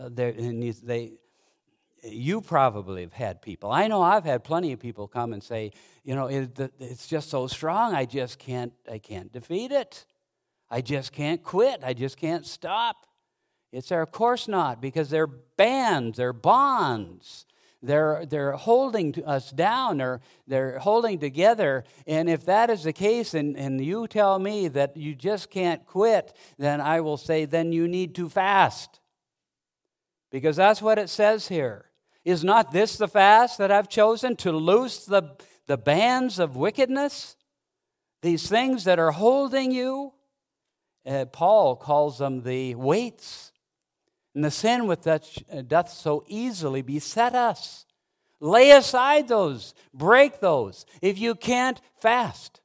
uh, 0.00 0.08
you, 0.16 0.72
they 0.72 1.12
you 2.02 2.40
probably 2.40 3.02
have 3.02 3.12
had 3.12 3.42
people. 3.42 3.70
I 3.70 3.88
know 3.88 4.02
I've 4.02 4.24
had 4.24 4.44
plenty 4.44 4.72
of 4.72 4.80
people 4.80 5.08
come 5.08 5.32
and 5.32 5.42
say, 5.42 5.72
you 6.04 6.14
know, 6.14 6.26
it, 6.26 6.58
it's 6.78 7.06
just 7.06 7.30
so 7.30 7.46
strong. 7.46 7.94
I 7.94 8.04
just 8.04 8.38
can't. 8.38 8.72
I 8.90 8.98
can't 8.98 9.32
defeat 9.32 9.72
it. 9.72 10.06
I 10.70 10.80
just 10.80 11.12
can't 11.12 11.42
quit. 11.42 11.82
I 11.84 11.94
just 11.94 12.16
can't 12.16 12.46
stop. 12.46 13.06
It's 13.72 13.88
there, 13.88 14.02
of 14.02 14.12
course 14.12 14.46
not, 14.46 14.80
because 14.80 15.10
they're 15.10 15.26
bands, 15.26 16.18
they're 16.18 16.32
bonds. 16.32 17.44
They're, 17.84 18.24
they're 18.24 18.52
holding 18.52 19.14
us 19.26 19.50
down, 19.50 19.98
they're, 19.98 20.20
they're 20.46 20.78
holding 20.78 21.18
together. 21.18 21.84
And 22.06 22.30
if 22.30 22.46
that 22.46 22.70
is 22.70 22.84
the 22.84 22.92
case, 22.92 23.34
and, 23.34 23.56
and 23.56 23.84
you 23.84 24.06
tell 24.06 24.38
me 24.38 24.68
that 24.68 24.96
you 24.96 25.14
just 25.14 25.50
can't 25.50 25.84
quit, 25.84 26.32
then 26.58 26.80
I 26.80 27.00
will 27.00 27.18
say, 27.18 27.44
then 27.44 27.72
you 27.72 27.86
need 27.86 28.14
to 28.14 28.28
fast. 28.28 29.00
Because 30.30 30.56
that's 30.56 30.80
what 30.80 30.98
it 30.98 31.10
says 31.10 31.48
here. 31.48 31.90
Is 32.24 32.42
not 32.42 32.72
this 32.72 32.96
the 32.96 33.06
fast 33.06 33.58
that 33.58 33.70
I've 33.70 33.90
chosen 33.90 34.34
to 34.36 34.52
loose 34.52 35.04
the, 35.04 35.36
the 35.66 35.76
bands 35.76 36.38
of 36.38 36.56
wickedness? 36.56 37.36
These 38.22 38.48
things 38.48 38.84
that 38.84 38.98
are 38.98 39.12
holding 39.12 39.70
you? 39.70 40.14
Uh, 41.06 41.26
Paul 41.26 41.76
calls 41.76 42.16
them 42.16 42.42
the 42.42 42.74
weights. 42.76 43.52
And 44.34 44.44
the 44.44 44.50
sin 44.50 44.86
with 44.86 45.02
that 45.04 45.68
doth 45.68 45.90
so 45.90 46.24
easily 46.26 46.82
beset 46.82 47.34
us. 47.34 47.86
Lay 48.40 48.72
aside 48.72 49.28
those, 49.28 49.74
break 49.92 50.40
those. 50.40 50.84
If 51.00 51.18
you 51.18 51.34
can't, 51.34 51.80
fast. 52.00 52.60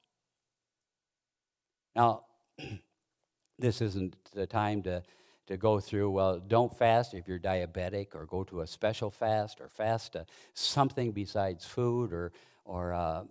Now, 1.96 2.24
this 3.60 3.82
isn't 3.82 4.16
the 4.34 4.48
time 4.48 4.82
to 4.84 5.04
to 5.50 5.58
go 5.58 5.80
through, 5.80 6.12
well, 6.12 6.40
don't 6.40 6.78
fast 6.78 7.16
if 7.16 7.28
you're 7.28 7.40
diabetic, 7.40 8.14
or 8.14 8.28
go 8.28 8.44
to 8.44 8.62
a 8.62 8.68
special 8.68 9.10
fast, 9.10 9.60
or 9.60 9.68
fast 9.68 10.16
uh, 10.16 10.24
something 10.54 11.12
besides 11.12 11.66
food, 11.66 12.14
or, 12.14 12.32
or 12.66 12.94
uh, 12.94 13.24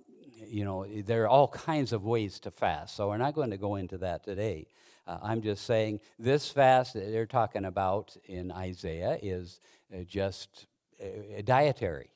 you 0.45 0.65
know, 0.65 0.85
there 0.85 1.23
are 1.23 1.29
all 1.29 1.47
kinds 1.47 1.93
of 1.93 2.05
ways 2.05 2.41
to 2.41 2.51
fast. 2.51 2.97
So 2.97 3.09
we're 3.09 3.19
not 3.19 3.35
going 3.35 3.51
to 3.51 3.57
go 3.57 3.77
into 3.77 3.99
that 3.99 4.25
today. 4.25 4.67
Uh, 5.09 5.17
I'm 5.23 5.41
just 5.41 5.65
saying 5.65 6.01
this 6.19 6.51
fast 6.51 6.93
that 6.93 7.11
they're 7.11 7.25
talking 7.25 7.65
about 7.65 8.15
in 8.27 8.53
Isaiah 8.53 9.19
is 9.23 9.59
uh, 9.93 10.03
just 10.07 10.67
uh, 11.03 11.41
dietary. 11.43 12.11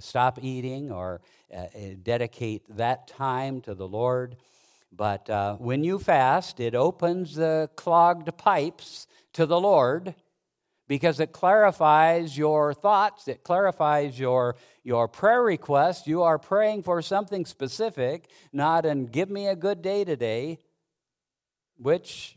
Stop 0.00 0.40
eating 0.42 0.90
or 0.90 1.20
uh, 1.56 1.66
dedicate 2.02 2.64
that 2.76 3.06
time 3.06 3.60
to 3.60 3.76
the 3.76 3.86
Lord. 3.86 4.36
But 4.90 5.30
uh, 5.30 5.54
when 5.54 5.84
you 5.84 6.00
fast, 6.00 6.58
it 6.58 6.74
opens 6.74 7.36
the 7.36 7.70
clogged 7.76 8.36
pipes 8.36 9.06
to 9.34 9.46
the 9.46 9.60
Lord 9.60 10.16
because 10.88 11.20
it 11.20 11.30
clarifies 11.30 12.36
your 12.36 12.74
thoughts, 12.74 13.28
it 13.28 13.44
clarifies 13.44 14.18
your, 14.18 14.56
your 14.82 15.06
prayer 15.06 15.42
request. 15.42 16.08
You 16.08 16.22
are 16.22 16.38
praying 16.38 16.82
for 16.82 17.02
something 17.02 17.46
specific, 17.46 18.30
not 18.52 18.84
and 18.84 19.10
give 19.10 19.30
me 19.30 19.46
a 19.46 19.56
good 19.56 19.80
day 19.80 20.04
today, 20.04 20.58
which 21.76 22.36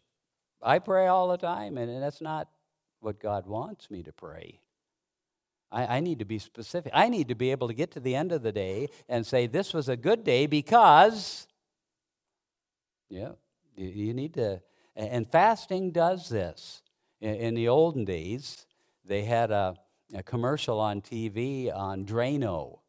I 0.62 0.79
pray 0.79 1.08
all 1.08 1.27
the 1.29 1.38
time, 1.38 1.77
and 1.77 2.01
that's 2.01 2.22
not 2.22 2.50
what 3.00 3.19
God 3.19 3.46
wants 3.46 3.89
me 3.89 4.03
to 4.03 4.12
pray. 4.12 4.60
I, 5.72 5.98
I 5.98 6.00
need 6.00 6.19
to 6.19 6.25
be 6.25 6.39
specific. 6.39 6.91
I 6.96 7.10
need 7.10 7.27
to 7.29 7.36
be 7.36 7.51
able 7.51 7.67
to 7.67 7.74
get 7.74 7.91
to 7.91 8.00
the 8.00 8.15
end 8.15 8.31
of 8.31 8.41
the 8.41 8.51
day 8.51 8.89
and 9.08 9.25
say, 9.25 9.48
This 9.48 9.74
was 9.74 9.88
a 9.88 9.96
good 9.96 10.24
day 10.24 10.48
because 10.48 11.48
yeah, 13.10 13.31
you 13.75 14.13
need 14.13 14.34
to, 14.36 14.62
and 14.96 15.29
fasting 15.29 15.91
does 15.91 16.29
this. 16.29 16.81
In 17.22 17.53
the 17.53 17.67
olden 17.67 18.05
days, 18.05 18.65
they 19.03 19.24
had 19.24 19.51
a, 19.51 19.75
a 20.13 20.24
commercial 20.24 20.79
on 20.79 21.01
TV 21.01 21.75
on 21.75 22.05
Drano, 22.05 22.79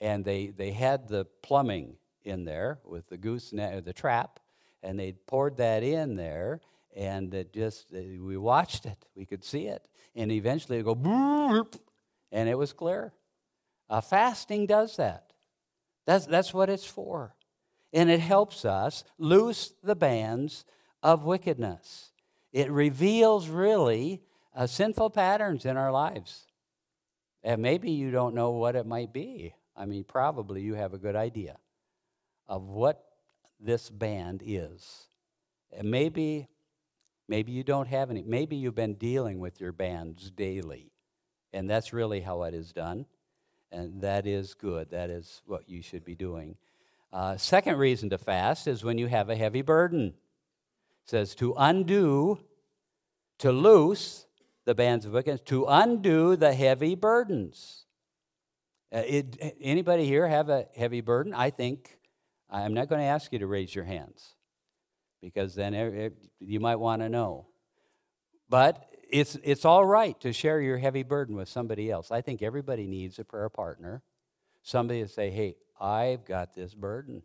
and 0.00 0.24
they, 0.24 0.46
they 0.46 0.70
had 0.70 1.08
the 1.08 1.26
plumbing 1.42 1.96
in 2.24 2.44
there 2.44 2.78
with 2.84 3.08
the 3.08 3.18
gooseneck, 3.18 3.84
the 3.84 3.92
trap, 3.92 4.40
and 4.82 4.98
they 4.98 5.12
poured 5.12 5.56
that 5.58 5.82
in 5.82 6.16
there, 6.16 6.60
and 6.94 7.32
it 7.32 7.52
just 7.52 7.86
we 7.92 8.36
watched 8.36 8.86
it, 8.86 9.04
we 9.14 9.24
could 9.24 9.44
see 9.44 9.66
it, 9.66 9.88
and 10.14 10.30
eventually 10.32 10.78
it 10.78 10.84
go, 10.84 11.66
and 12.30 12.48
it 12.48 12.58
was 12.58 12.72
clear. 12.72 13.12
Uh, 13.88 14.00
fasting 14.00 14.66
does 14.66 14.96
that. 14.96 15.32
That's, 16.06 16.26
that's 16.26 16.52
what 16.52 16.70
it's 16.70 16.86
for 16.86 17.34
and 17.92 18.10
it 18.10 18.20
helps 18.20 18.64
us 18.64 19.04
loose 19.18 19.74
the 19.82 19.94
bands 19.94 20.64
of 21.02 21.24
wickedness. 21.24 22.12
It 22.52 22.70
reveals 22.70 23.48
really 23.48 24.22
uh, 24.54 24.66
sinful 24.66 25.10
patterns 25.10 25.64
in 25.64 25.76
our 25.76 25.92
lives. 25.92 26.46
And 27.42 27.60
maybe 27.60 27.90
you 27.90 28.10
don't 28.10 28.34
know 28.34 28.50
what 28.50 28.76
it 28.76 28.86
might 28.86 29.12
be. 29.12 29.54
I 29.76 29.86
mean, 29.86 30.04
probably 30.04 30.62
you 30.62 30.74
have 30.74 30.94
a 30.94 30.98
good 30.98 31.16
idea 31.16 31.56
of 32.46 32.62
what 32.62 33.04
this 33.62 33.90
band 33.90 34.42
is. 34.44 35.06
And 35.72 35.90
maybe, 35.90 36.48
maybe 37.28 37.52
you 37.52 37.62
don't 37.62 37.88
have 37.88 38.10
any. 38.10 38.22
Maybe 38.22 38.56
you've 38.56 38.74
been 38.74 38.94
dealing 38.94 39.38
with 39.38 39.60
your 39.60 39.72
bands 39.72 40.30
daily. 40.30 40.92
And 41.52 41.68
that's 41.68 41.92
really 41.92 42.20
how 42.20 42.42
it 42.42 42.54
is 42.54 42.72
done. 42.72 43.06
And 43.70 44.02
that 44.02 44.26
is 44.26 44.54
good. 44.54 44.90
That 44.90 45.10
is 45.10 45.42
what 45.46 45.68
you 45.68 45.82
should 45.82 46.04
be 46.04 46.14
doing. 46.14 46.56
Uh, 47.12 47.36
second 47.36 47.76
reason 47.76 48.10
to 48.10 48.18
fast 48.18 48.66
is 48.66 48.84
when 48.84 48.98
you 48.98 49.06
have 49.06 49.28
a 49.28 49.36
heavy 49.36 49.62
burden. 49.62 50.14
It 51.04 51.10
says 51.10 51.34
to 51.36 51.54
undo, 51.56 52.38
to 53.38 53.52
loose 53.52 54.26
the 54.64 54.74
bands 54.74 55.04
of 55.04 55.12
wickedness, 55.12 55.40
to 55.46 55.66
undo 55.66 56.36
the 56.36 56.54
heavy 56.54 56.94
burdens. 56.94 57.86
Uh, 58.92 59.02
it, 59.06 59.56
anybody 59.60 60.06
here 60.06 60.28
have 60.28 60.48
a 60.48 60.66
heavy 60.76 61.00
burden? 61.00 61.34
I 61.34 61.50
think 61.50 61.98
I'm 62.52 62.74
not 62.74 62.88
going 62.88 63.00
to 63.00 63.06
ask 63.06 63.32
you 63.32 63.38
to 63.38 63.46
raise 63.46 63.74
your 63.74 63.86
hands 63.86 64.34
because 65.22 65.54
then 65.54 66.12
you 66.38 66.60
might 66.60 66.76
want 66.76 67.00
to 67.00 67.08
know. 67.08 67.46
But 68.48 68.84
it's, 69.10 69.38
it's 69.42 69.64
all 69.64 69.84
right 69.86 70.20
to 70.20 70.32
share 70.32 70.60
your 70.60 70.76
heavy 70.76 71.02
burden 71.02 71.34
with 71.34 71.48
somebody 71.48 71.90
else. 71.90 72.10
I 72.10 72.20
think 72.20 72.42
everybody 72.42 72.86
needs 72.86 73.18
a 73.18 73.24
prayer 73.24 73.48
partner, 73.48 74.02
somebody 74.62 75.00
to 75.02 75.08
say, 75.08 75.30
hey, 75.30 75.56
I've 75.80 76.26
got 76.26 76.54
this 76.54 76.74
burden. 76.74 77.22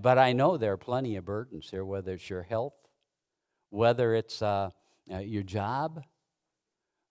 But 0.00 0.16
I 0.16 0.32
know 0.32 0.56
there 0.56 0.72
are 0.72 0.78
plenty 0.78 1.16
of 1.16 1.26
burdens 1.26 1.68
here, 1.70 1.84
whether 1.84 2.14
it's 2.14 2.30
your 2.30 2.42
health, 2.42 2.72
whether 3.68 4.14
it's 4.14 4.40
uh, 4.40 4.70
uh, 5.12 5.18
your 5.18 5.42
job, 5.42 6.02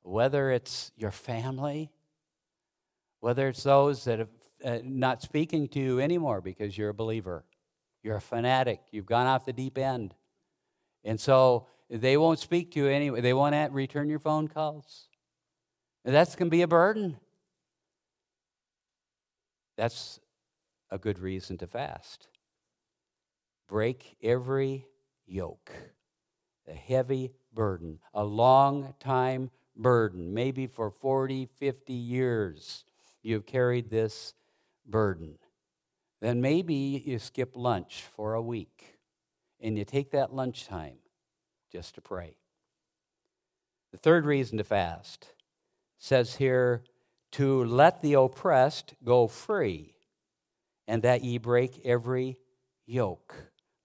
whether 0.01 0.49
it's 0.49 0.91
your 0.97 1.11
family, 1.11 1.91
whether 3.19 3.47
it's 3.47 3.61
those 3.61 4.03
that 4.05 4.19
are 4.19 4.29
uh, 4.63 4.79
not 4.83 5.21
speaking 5.21 5.67
to 5.69 5.79
you 5.79 5.99
anymore 5.99 6.41
because 6.41 6.77
you're 6.77 6.89
a 6.89 6.93
believer. 6.93 7.43
You're 8.03 8.17
a 8.17 8.21
fanatic. 8.21 8.81
You've 8.91 9.05
gone 9.05 9.27
off 9.27 9.45
the 9.45 9.53
deep 9.53 9.77
end. 9.77 10.15
And 11.03 11.19
so 11.19 11.67
they 11.89 12.17
won't 12.17 12.39
speak 12.39 12.71
to 12.71 12.79
you 12.79 12.87
anyway. 12.87 13.21
They 13.21 13.33
won't 13.33 13.71
return 13.73 14.09
your 14.09 14.19
phone 14.19 14.47
calls. 14.47 15.07
That's 16.03 16.35
going 16.35 16.47
to 16.47 16.51
be 16.51 16.61
a 16.61 16.67
burden. 16.67 17.17
That's 19.77 20.19
a 20.89 20.97
good 20.97 21.19
reason 21.19 21.57
to 21.59 21.67
fast. 21.67 22.27
Break 23.67 24.17
every 24.21 24.85
yoke, 25.25 25.71
a 26.67 26.73
heavy 26.73 27.31
burden, 27.53 27.99
a 28.13 28.23
long 28.23 28.93
time 28.99 29.49
burden, 29.75 30.33
maybe 30.33 30.67
for 30.67 30.91
40, 30.91 31.47
50 31.57 31.93
years. 31.93 32.85
you've 33.23 33.45
carried 33.45 33.89
this 33.89 34.33
burden. 34.85 35.37
Then 36.21 36.41
maybe 36.41 37.03
you 37.05 37.19
skip 37.19 37.51
lunch 37.55 38.03
for 38.15 38.33
a 38.33 38.41
week 38.41 38.99
and 39.59 39.77
you 39.77 39.85
take 39.85 40.11
that 40.11 40.33
lunchtime 40.33 40.97
just 41.71 41.95
to 41.95 42.01
pray. 42.01 42.35
The 43.91 43.97
third 43.97 44.25
reason 44.25 44.57
to 44.57 44.63
fast 44.63 45.33
says 45.99 46.35
here 46.35 46.83
to 47.31 47.63
let 47.63 48.01
the 48.01 48.13
oppressed 48.13 48.93
go 49.03 49.27
free, 49.27 49.95
and 50.87 51.03
that 51.03 51.23
ye 51.23 51.37
break 51.37 51.81
every 51.85 52.37
yoke. 52.85 53.35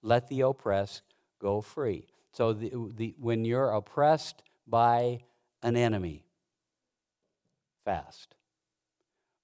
Let 0.03 0.29
the 0.29 0.41
oppressed 0.43 1.03
go 1.41 1.61
free. 1.61 2.07
So, 2.33 2.53
the, 2.53 2.71
the, 2.97 3.15
when 3.19 3.45
you're 3.45 3.71
oppressed 3.71 4.43
by 4.67 5.21
an 5.63 5.77
enemy, 5.77 6.25
fast. 7.85 8.36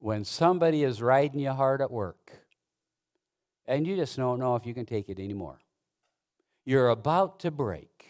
When 0.02 0.24
somebody 0.24 0.82
is 0.82 1.00
riding 1.00 1.38
you 1.38 1.52
hard 1.52 1.80
at 1.80 1.88
work, 1.88 2.32
and 3.68 3.86
you 3.86 3.94
just 3.94 4.16
don't 4.16 4.40
know 4.40 4.56
if 4.56 4.66
you 4.66 4.74
can 4.74 4.84
take 4.84 5.08
it 5.08 5.20
anymore, 5.20 5.60
you're 6.64 6.88
about 6.88 7.38
to 7.40 7.52
break, 7.52 8.06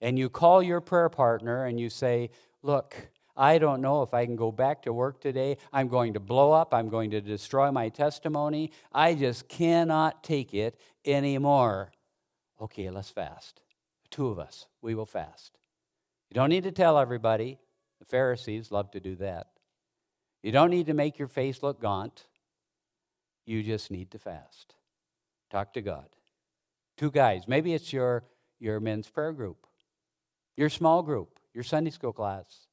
and 0.00 0.16
you 0.16 0.28
call 0.28 0.62
your 0.62 0.80
prayer 0.80 1.08
partner 1.08 1.64
and 1.64 1.80
you 1.80 1.90
say, 1.90 2.30
Look, 2.62 3.08
I 3.36 3.58
don't 3.58 3.80
know 3.80 4.02
if 4.02 4.14
I 4.14 4.24
can 4.24 4.36
go 4.36 4.52
back 4.52 4.82
to 4.82 4.92
work 4.92 5.20
today. 5.20 5.56
I'm 5.72 5.88
going 5.88 6.12
to 6.12 6.20
blow 6.20 6.52
up. 6.52 6.72
I'm 6.72 6.88
going 6.88 7.10
to 7.10 7.20
destroy 7.20 7.72
my 7.72 7.88
testimony. 7.88 8.70
I 8.92 9.14
just 9.14 9.48
cannot 9.48 10.22
take 10.22 10.54
it 10.54 10.78
anymore. 11.04 11.90
Okay, 12.60 12.88
let's 12.88 13.10
fast. 13.10 13.62
Two 14.12 14.28
of 14.28 14.38
us, 14.38 14.66
we 14.80 14.94
will 14.94 15.06
fast. 15.06 15.58
You 16.30 16.36
don't 16.36 16.50
need 16.50 16.62
to 16.62 16.70
tell 16.70 16.98
everybody. 16.98 17.58
The 17.98 18.04
Pharisees 18.04 18.70
love 18.70 18.92
to 18.92 19.00
do 19.00 19.16
that. 19.16 19.48
You 20.42 20.52
don't 20.52 20.70
need 20.70 20.86
to 20.86 20.94
make 20.94 21.18
your 21.18 21.28
face 21.28 21.62
look 21.62 21.80
gaunt. 21.80 22.26
You 23.46 23.62
just 23.62 23.90
need 23.90 24.10
to 24.12 24.18
fast. 24.18 24.74
Talk 25.50 25.72
to 25.74 25.82
God. 25.82 26.06
Two 26.96 27.10
guys. 27.10 27.46
Maybe 27.46 27.74
it's 27.74 27.92
your, 27.92 28.24
your 28.58 28.80
men's 28.80 29.08
prayer 29.08 29.32
group, 29.32 29.66
your 30.56 30.68
small 30.68 31.02
group, 31.02 31.38
your 31.52 31.64
Sunday 31.64 31.90
school 31.90 32.12
class 32.12 32.66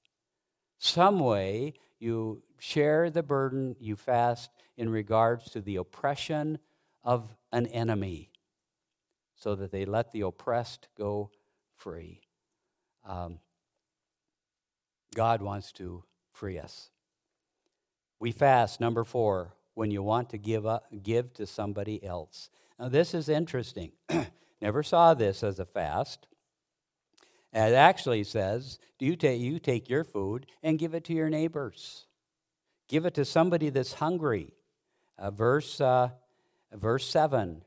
some 0.80 1.20
way 1.20 1.74
you 2.00 2.42
share 2.58 3.10
the 3.10 3.22
burden, 3.22 3.76
you 3.80 3.96
fast 3.96 4.50
in 4.78 4.90
regards 4.90 5.52
to 5.52 5.62
the 5.62 5.76
oppression 5.76 6.58
of 7.04 7.36
an 7.52 7.68
enemy 7.68 8.32
so 9.36 9.56
that 9.56 9.72
they 9.72 9.86
let 9.86 10.12
the 10.12 10.22
oppressed 10.22 10.88
go 10.98 11.30
free. 11.76 12.22
Um, 13.06 13.40
God 15.14 15.42
wants 15.42 15.72
to 15.74 16.04
free 16.32 16.58
us. 16.58 16.90
We 18.20 18.32
fast, 18.32 18.82
number 18.82 19.04
four, 19.04 19.56
when 19.76 19.92
you 19.92 20.04
want 20.04 20.30
to 20.32 20.38
give, 20.38 20.66
up, 20.66 20.86
give 21.04 21.34
to 21.36 21.46
somebody 21.46 22.04
else. 22.04 22.50
Now, 22.78 22.90
this 22.90 23.14
is 23.14 23.30
interesting. 23.30 23.94
Never 24.62 24.84
saw 24.84 25.14
this 25.14 25.42
as 25.42 25.60
a 25.60 25.66
fast. 25.66 26.28
It 27.54 27.74
actually 27.74 28.26
says, 28.26 28.78
do 29.00 29.06
you, 29.06 29.16
take, 29.16 29.40
you 29.40 29.60
take 29.60 29.90
your 29.90 30.04
food 30.04 30.46
and 30.62 30.78
give 30.78 30.94
it 30.94 31.04
to 31.06 31.14
your 31.14 31.30
neighbors. 31.30 32.06
Give 32.88 33.06
it 33.06 33.14
to 33.16 33.26
somebody 33.26 33.70
that's 33.70 33.94
hungry. 33.94 34.54
Uh, 35.18 35.32
verse, 35.32 35.80
uh, 35.80 36.10
verse 36.74 37.10
7 37.10 37.64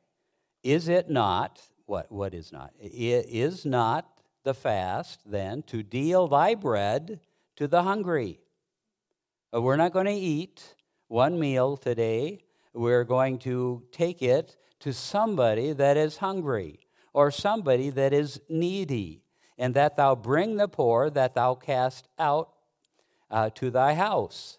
Is 0.63 0.89
it 0.89 1.09
not, 1.09 1.61
what, 1.87 2.13
what 2.13 2.35
is 2.35 2.53
not? 2.53 2.73
It 2.81 3.27
is 3.29 3.65
not 3.65 4.07
the 4.45 4.55
fast 4.55 5.21
then 5.25 5.63
to 5.65 5.83
deal 5.83 6.29
thy 6.29 6.55
bread 6.55 7.21
to 7.57 7.67
the 7.67 7.83
hungry? 7.83 8.41
Uh, 9.55 9.61
we're 9.61 9.77
not 9.77 9.93
going 9.93 10.07
to 10.07 10.13
eat 10.13 10.75
one 11.09 11.39
meal 11.39 11.77
today. 11.77 12.43
We're 12.73 13.05
going 13.05 13.39
to 13.41 13.83
take 13.93 14.23
it 14.23 14.57
to 14.81 14.95
somebody 14.95 15.75
that 15.75 15.99
is 15.99 16.17
hungry 16.17 16.81
or 17.13 17.31
somebody 17.31 17.91
that 17.91 18.15
is 18.15 18.41
needy 18.49 19.23
and 19.59 19.75
that 19.75 19.97
thou 19.97 20.15
bring 20.15 20.57
the 20.57 20.69
poor 20.69 21.11
that 21.11 21.35
thou 21.35 21.55
cast 21.55 22.09
out 22.19 22.49
uh, 23.31 23.51
to 23.57 23.71
thy 23.71 23.93
house. 23.93 24.59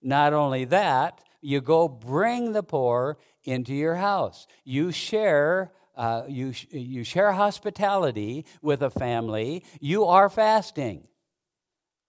Not 0.00 0.32
only 0.32 0.64
that, 0.66 1.20
you 1.40 1.60
go 1.60 1.88
bring 1.88 2.52
the 2.52 2.62
poor 2.62 3.18
into 3.44 3.74
your 3.74 3.96
house. 3.96 4.46
You 4.64 4.92
share. 4.92 5.72
Uh, 5.96 6.22
you, 6.28 6.52
you 6.70 7.02
share 7.02 7.32
hospitality 7.32 8.46
with 8.62 8.82
a 8.82 8.90
family. 8.90 9.64
You 9.80 10.04
are 10.04 10.30
fasting. 10.30 11.08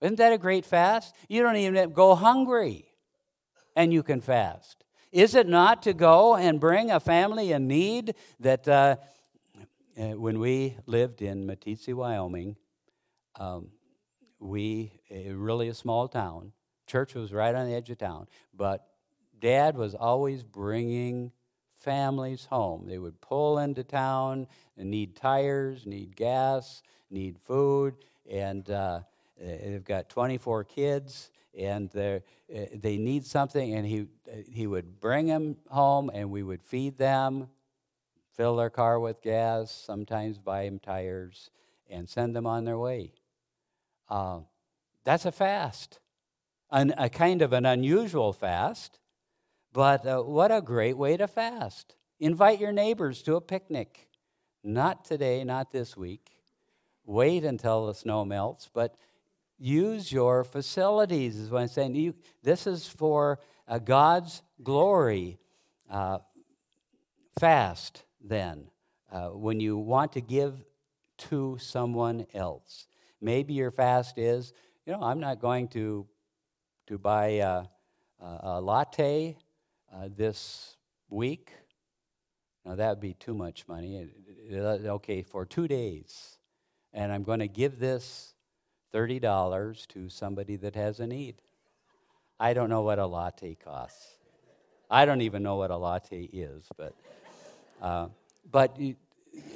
Isn't 0.02 0.18
that 0.18 0.34
a 0.34 0.38
great 0.38 0.66
fast? 0.66 1.16
You 1.28 1.44
don't 1.44 1.58
even 1.58 1.92
go 1.92 2.16
hungry 2.16 2.86
and 3.76 3.94
you 3.94 4.04
can 4.04 4.22
fast. 4.22 4.84
Is 5.12 5.36
it 5.36 5.48
not 5.48 5.84
to 5.84 5.94
go 5.94 6.36
and 6.36 6.60
bring 6.60 6.92
a 6.92 7.00
family 7.00 7.52
in 7.52 7.68
need 7.68 8.16
that 8.40 8.68
uh, 8.68 8.98
uh, 9.98 10.04
when 10.12 10.40
we 10.40 10.78
lived 10.86 11.22
in 11.22 11.48
Meeteetse, 11.48 11.94
Wyoming, 11.94 12.56
um, 13.40 13.70
we, 14.40 14.94
really 15.10 15.68
a 15.68 15.74
small 15.74 16.08
town, 16.08 16.54
church 16.88 17.16
was 17.16 17.34
right 17.34 17.54
on 17.54 17.68
the 17.68 17.74
edge 17.74 17.90
of 17.90 17.98
town, 17.98 18.28
but 18.54 18.88
dad 19.40 19.76
was 19.76 19.96
always 19.96 20.44
bringing 20.44 21.32
families 21.76 22.46
home. 22.46 22.86
They 22.88 22.98
would 22.98 23.20
pull 23.22 23.60
into 23.60 23.84
town 23.84 24.48
and 24.78 24.90
need 24.90 25.16
tires, 25.16 25.86
need 25.86 26.16
gas, 26.16 26.84
need 27.10 27.38
food, 27.40 27.96
and 28.30 28.70
uh, 28.70 29.02
they've 29.40 29.84
got 29.84 30.10
24 30.10 30.66
kids 30.66 31.32
and 31.58 31.96
uh, 31.98 32.20
they 32.74 32.98
need 32.98 33.26
something, 33.26 33.74
and 33.74 33.86
he, 33.86 34.08
he 34.52 34.68
would 34.68 35.00
bring 35.00 35.28
them 35.28 35.58
home 35.70 36.12
and 36.14 36.30
we 36.30 36.44
would 36.44 36.62
feed 36.62 36.98
them 36.98 37.48
fill 38.40 38.56
their 38.56 38.70
car 38.70 39.02
with 39.02 39.22
gas, 39.22 39.70
sometimes 39.70 40.38
buy 40.38 40.64
them 40.64 40.80
tires, 40.80 41.50
and 41.90 42.08
send 42.08 42.34
them 42.34 42.48
on 42.48 42.64
their 42.64 42.78
way. 42.78 43.12
Uh, 44.08 44.40
that's 45.04 45.26
a 45.26 45.32
fast, 45.34 46.00
an, 46.72 46.94
a 46.98 47.10
kind 47.10 47.42
of 47.42 47.52
an 47.52 47.66
unusual 47.66 48.32
fast, 48.32 48.98
but 49.74 50.08
uh, 50.08 50.22
what 50.22 50.54
a 50.54 50.62
great 50.62 50.98
way 50.98 51.18
to 51.18 51.28
fast. 51.28 51.98
Invite 52.18 52.62
your 52.62 52.72
neighbors 52.72 53.22
to 53.24 53.36
a 53.36 53.42
picnic. 53.42 54.08
Not 54.64 55.04
today, 55.04 55.44
not 55.44 55.72
this 55.72 55.98
week. 55.98 56.30
Wait 57.06 57.44
until 57.44 57.88
the 57.88 57.94
snow 57.94 58.24
melts, 58.24 58.70
but 58.74 58.96
use 59.60 60.12
your 60.12 60.44
facilities, 60.44 61.38
is 61.38 61.50
what 61.50 61.62
I'm 61.62 61.68
saying. 61.68 61.96
You, 61.96 62.16
this 62.42 62.66
is 62.66 62.88
for 62.88 63.40
uh, 63.68 63.80
God's 63.80 64.42
glory. 64.64 65.38
Uh, 65.90 66.20
fast 67.40 68.04
then 68.22 68.70
uh, 69.12 69.30
when 69.30 69.60
you 69.60 69.78
want 69.78 70.14
to 70.14 70.22
give 70.22 70.64
to 71.18 71.58
someone 71.60 72.26
else. 72.34 72.88
Maybe 73.22 73.54
your 73.54 73.72
fast 73.72 74.18
is, 74.18 74.54
you 74.86 74.94
know, 74.94 75.02
I'm 75.02 75.20
not 75.20 75.40
going 75.40 75.68
to, 75.70 76.08
to 76.88 76.98
buy 76.98 77.28
a, 77.28 77.64
a 78.20 78.62
latte 78.62 79.38
uh, 79.94 80.10
this 80.16 80.78
week. 81.10 81.52
Now, 82.66 82.76
that 82.76 82.90
would 82.90 83.00
be 83.00 83.14
too 83.14 83.34
much 83.34 83.68
money. 83.68 84.10
Okay, 84.54 85.24
for 85.24 85.46
two 85.46 85.68
days. 85.68 86.38
And 86.94 87.12
I'm 87.12 87.24
going 87.24 87.40
to 87.40 87.48
give 87.48 87.80
this 87.80 88.34
$30 88.94 89.88
to 89.88 90.10
somebody 90.10 90.56
that 90.58 90.76
has 90.76 91.00
a 91.00 91.08
need. 91.08 91.36
I 92.40 92.54
don't 92.54 92.70
know 92.70 92.82
what 92.82 93.00
a 93.00 93.06
latte 93.06 93.56
costs. 93.56 94.16
I 94.90 95.06
don't 95.06 95.22
even 95.22 95.44
know 95.44 95.58
what 95.58 95.72
a 95.72 95.78
latte 95.78 96.24
is, 96.24 96.68
but. 96.78 96.94
Uh, 97.82 98.08
but 98.52 98.78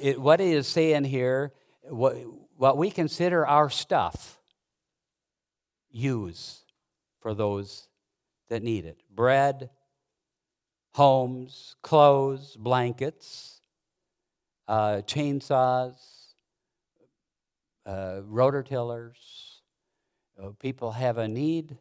it, 0.00 0.20
what 0.20 0.40
it 0.40 0.48
is 0.48 0.66
saying 0.66 1.04
here, 1.04 1.52
what, 1.82 2.16
what 2.56 2.76
we 2.76 2.90
consider 2.90 3.46
our 3.46 3.68
stuff, 3.70 4.38
use 5.90 6.64
for 7.20 7.34
those 7.34 7.88
that 8.48 8.62
need 8.62 8.84
it 8.84 8.98
bread, 9.14 9.70
homes, 10.92 11.76
clothes, 11.82 12.56
blankets, 12.58 13.60
uh, 14.68 15.02
chainsaws, 15.06 15.94
uh, 17.86 18.20
rototillers. 18.28 19.60
Uh, 20.42 20.50
people 20.58 20.92
have 20.92 21.18
a 21.18 21.28
need. 21.28 21.78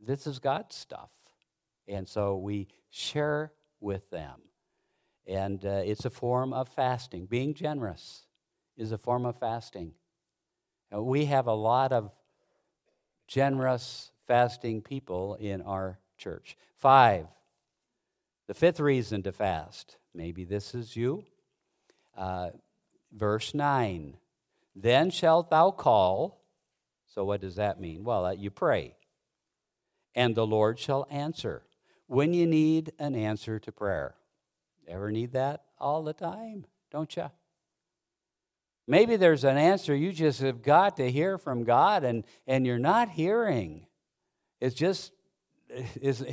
This 0.00 0.26
is 0.26 0.38
God's 0.38 0.76
stuff. 0.76 1.10
And 1.88 2.08
so 2.08 2.36
we 2.36 2.68
share 2.90 3.52
with 3.80 4.08
them. 4.10 4.40
And 5.26 5.64
uh, 5.64 5.82
it's 5.84 6.04
a 6.04 6.10
form 6.10 6.52
of 6.52 6.68
fasting. 6.68 7.26
Being 7.26 7.54
generous 7.54 8.26
is 8.76 8.92
a 8.92 8.98
form 8.98 9.26
of 9.26 9.38
fasting. 9.38 9.92
We 10.92 11.24
have 11.26 11.46
a 11.46 11.54
lot 11.54 11.92
of 11.92 12.12
generous 13.26 14.12
fasting 14.26 14.82
people 14.82 15.34
in 15.34 15.62
our 15.62 15.98
church. 16.16 16.56
Five, 16.76 17.26
the 18.46 18.54
fifth 18.54 18.78
reason 18.80 19.22
to 19.24 19.32
fast. 19.32 19.96
Maybe 20.14 20.44
this 20.44 20.74
is 20.74 20.96
you. 20.96 21.24
Uh, 22.16 22.50
verse 23.12 23.52
9 23.52 24.16
Then 24.78 25.08
shalt 25.10 25.48
thou 25.48 25.70
call. 25.70 26.44
So, 27.06 27.24
what 27.24 27.40
does 27.40 27.56
that 27.56 27.80
mean? 27.80 28.04
Well, 28.04 28.26
uh, 28.26 28.32
you 28.32 28.50
pray. 28.50 28.94
and 30.14 30.34
the 30.34 30.46
Lord 30.46 30.78
shall 30.78 31.06
answer. 31.10 31.62
When 32.06 32.32
you 32.32 32.46
need 32.46 32.92
an 32.98 33.14
answer 33.14 33.58
to 33.58 33.72
prayer, 33.72 34.14
ever 34.88 35.10
need 35.10 35.32
that 35.32 35.64
all 35.78 36.02
the 36.02 36.12
time, 36.14 36.66
don't 36.90 37.14
you? 37.16 37.30
Maybe 38.86 39.16
there's 39.16 39.44
an 39.44 39.58
answer 39.58 39.94
you 39.94 40.12
just 40.12 40.40
have 40.40 40.62
got 40.62 40.96
to 40.98 41.10
hear 41.10 41.38
from 41.38 41.64
God 41.64 42.04
and, 42.04 42.24
and 42.46 42.66
you're 42.66 42.78
not 42.78 43.10
hearing. 43.10 43.86
It's 44.60 44.74
just, 44.74 45.12
is, 46.00 46.24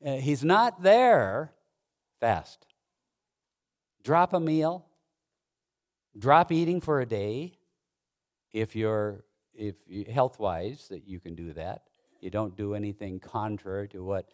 he's 0.00 0.44
not 0.44 0.82
there. 0.82 1.52
Fast. 2.20 2.66
Drop 4.02 4.32
a 4.32 4.40
meal. 4.40 4.86
Drop 6.16 6.52
eating 6.52 6.80
for 6.80 7.00
a 7.00 7.06
day 7.06 7.58
if 8.54 8.74
you're 8.74 9.24
if 9.52 9.76
health 10.08 10.38
wise 10.38 10.88
that 10.88 11.06
you 11.06 11.20
can 11.20 11.34
do 11.34 11.52
that 11.52 11.82
you 12.24 12.30
don't 12.30 12.56
do 12.56 12.74
anything 12.74 13.20
contrary 13.20 13.86
to 13.88 14.02
what 14.02 14.26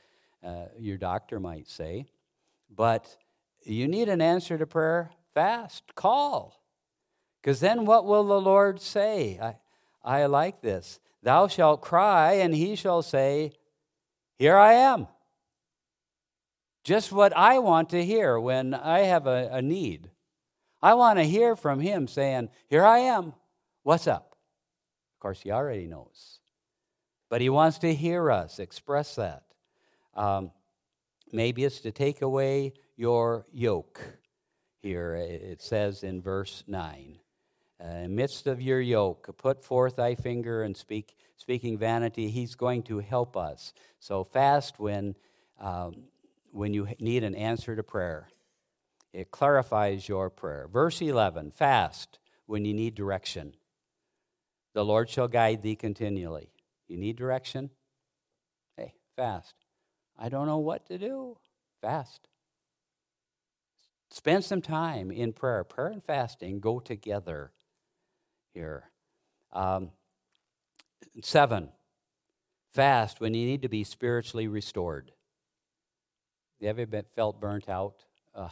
uh, 0.45 0.67
your 0.79 0.97
doctor 0.97 1.41
might 1.41 1.69
say. 1.69 2.07
But 2.73 3.17
you 3.65 3.89
need 3.89 4.09
an 4.09 4.21
answer 4.21 4.57
to 4.57 4.65
prayer 4.65 5.11
fast. 5.35 5.97
Call. 5.97 6.63
Because 7.43 7.59
then 7.59 7.85
what 7.85 8.07
will 8.07 8.23
the 8.23 8.41
Lord 8.41 8.81
say? 8.81 9.41
I, 9.43 9.57
I 10.05 10.27
like 10.27 10.63
this. 10.63 11.01
Thou 11.25 11.49
shalt 11.49 11.83
cry, 11.83 12.35
and 12.35 12.55
he 12.55 12.77
shall 12.77 13.03
say, 13.03 13.55
Here 14.39 14.57
I 14.57 14.75
am. 14.75 15.09
Just 16.85 17.11
what 17.11 17.37
I 17.37 17.59
want 17.59 17.91
to 17.91 18.05
hear 18.07 18.39
when 18.39 18.73
I 18.73 19.01
have 19.01 19.27
a, 19.27 19.49
a 19.51 19.61
need. 19.61 20.11
I 20.81 20.95
want 20.95 21.19
to 21.19 21.25
hear 21.25 21.57
from 21.57 21.81
him 21.81 22.07
saying, 22.07 22.51
Here 22.69 22.85
I 22.85 22.99
am. 22.99 23.35
What's 23.83 24.07
up? 24.07 24.37
Of 25.15 25.21
course, 25.21 25.41
he 25.41 25.51
already 25.51 25.87
knows. 25.87 26.41
But 27.29 27.41
he 27.41 27.49
wants 27.49 27.79
to 27.79 27.95
hear 27.95 28.31
us 28.31 28.59
express 28.59 29.15
that. 29.15 29.45
Um, 30.15 30.51
maybe 31.33 31.65
it's 31.65 31.81
to 31.81 31.93
take 31.93 32.23
away 32.23 32.75
your 32.97 33.47
yoke. 33.53 34.01
Here 34.83 35.15
it 35.15 35.63
says 35.63 36.03
in 36.03 36.21
verse 36.23 36.65
9 36.67 37.19
uh, 37.83 37.89
in 37.89 38.15
midst 38.15 38.47
of 38.47 38.61
your 38.61 38.81
yoke, 38.81 39.35
put 39.39 39.65
forth 39.65 39.97
thy 39.97 40.15
finger 40.15 40.63
and 40.63 40.77
speak, 40.77 41.17
speaking 41.37 41.79
vanity. 41.79 42.29
He's 42.31 42.55
going 42.55 42.83
to 42.85 42.99
help 42.99 43.37
us. 43.37 43.73
So 44.01 44.25
fast 44.25 44.79
when, 44.79 45.15
um, 45.59 46.05
when 46.53 46.75
you 46.75 46.89
need 46.99 47.25
an 47.25 47.35
answer 47.35 47.75
to 47.77 47.83
prayer. 47.83 48.29
It 49.13 49.31
clarifies 49.31 50.09
your 50.09 50.31
prayer. 50.31 50.69
Verse 50.71 51.01
11 51.01 51.53
fast 51.53 52.19
when 52.47 52.65
you 52.65 52.75
need 52.75 52.95
direction. 52.95 53.55
The 54.75 54.85
Lord 54.85 55.09
shall 55.11 55.29
guide 55.29 55.63
thee 55.63 55.77
continually. 55.77 56.51
You 56.89 56.97
need 56.97 57.17
direction? 57.17 57.71
Hey, 58.77 58.95
fast. 59.17 59.55
I 60.19 60.29
don't 60.29 60.47
know 60.47 60.59
what 60.59 60.87
to 60.87 60.99
do. 60.99 61.39
Fast. 61.81 62.29
Spend 64.11 64.45
some 64.45 64.61
time 64.61 65.11
in 65.11 65.33
prayer. 65.33 65.65
Prayer 65.65 65.89
and 65.89 66.03
fasting 66.03 66.61
go 66.61 66.81
together 66.81 67.53
here. 68.53 68.91
Um, 69.53 69.91
seven, 71.23 71.71
fast 72.73 73.21
when 73.21 73.35
you 73.35 73.47
need 73.47 73.63
to 73.63 73.69
be 73.69 73.85
spiritually 73.85 74.49
restored. 74.49 75.13
You 76.59 76.69
ever 76.69 76.87
been, 76.87 77.05
felt 77.15 77.41
burnt 77.41 77.69
out? 77.69 78.05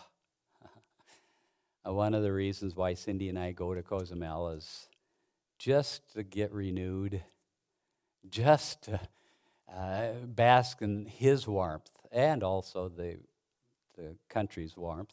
One 1.85 2.15
of 2.15 2.23
the 2.23 2.33
reasons 2.33 2.77
why 2.77 2.95
Cindy 2.95 3.29
and 3.29 3.39
I 3.39 3.53
go 3.53 3.75
to 3.75 3.83
Cozumel 3.83 4.51
is 4.51 4.89
just 5.59 6.13
to 6.15 6.23
get 6.23 6.53
renewed 6.53 7.23
just 8.31 8.83
to 8.83 9.01
uh, 9.75 10.13
bask 10.25 10.83
in 10.83 11.07
his 11.07 11.47
warmth 11.47 11.91
and 12.13 12.43
also 12.43 12.89
the, 12.89 13.19
the 13.97 14.17
country's 14.29 14.77
warmth. 14.77 15.13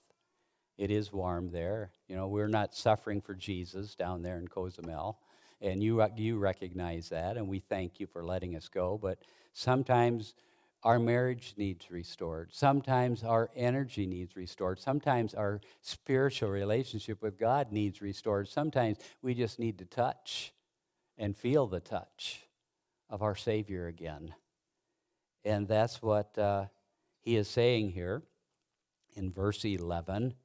It 0.77 0.91
is 0.91 1.11
warm 1.11 1.51
there. 1.51 1.91
You 2.07 2.15
know, 2.15 2.27
we're 2.27 2.47
not 2.47 2.75
suffering 2.75 3.21
for 3.21 3.33
Jesus 3.33 3.95
down 3.95 4.21
there 4.21 4.37
in 4.37 4.47
Cozumel, 4.47 5.19
and 5.61 5.81
you, 5.81 6.05
you 6.17 6.37
recognize 6.37 7.09
that, 7.09 7.37
and 7.37 7.47
we 7.47 7.59
thank 7.59 7.99
you 7.99 8.07
for 8.07 8.23
letting 8.23 8.55
us 8.55 8.67
go. 8.67 8.99
But 9.01 9.19
sometimes 9.53 10.35
our 10.85 10.99
marriage 10.99 11.55
needs 11.57 11.89
restored. 11.89 12.49
Sometimes 12.53 13.23
our 13.23 13.49
energy 13.55 14.05
needs 14.05 14.35
restored. 14.35 14.79
Sometimes 14.79 15.33
our 15.33 15.59
spiritual 15.81 16.51
relationship 16.51 17.23
with 17.23 17.39
God 17.39 17.71
needs 17.71 18.03
restored. 18.03 18.47
Sometimes 18.47 18.99
we 19.23 19.33
just 19.33 19.57
need 19.57 19.79
to 19.79 19.85
touch 19.85 20.53
and 21.17 21.35
feel 21.35 21.65
the 21.65 21.79
touch 21.79 22.43
of 23.09 23.23
our 23.23 23.35
Savior 23.35 23.87
again. 23.87 24.35
And 25.43 25.67
that's 25.67 26.03
what 26.03 26.37
uh, 26.37 26.65
he 27.19 27.35
is 27.35 27.47
saying 27.47 27.89
here 27.89 28.21
in 29.15 29.31
verse 29.31 29.65
11. 29.65 30.35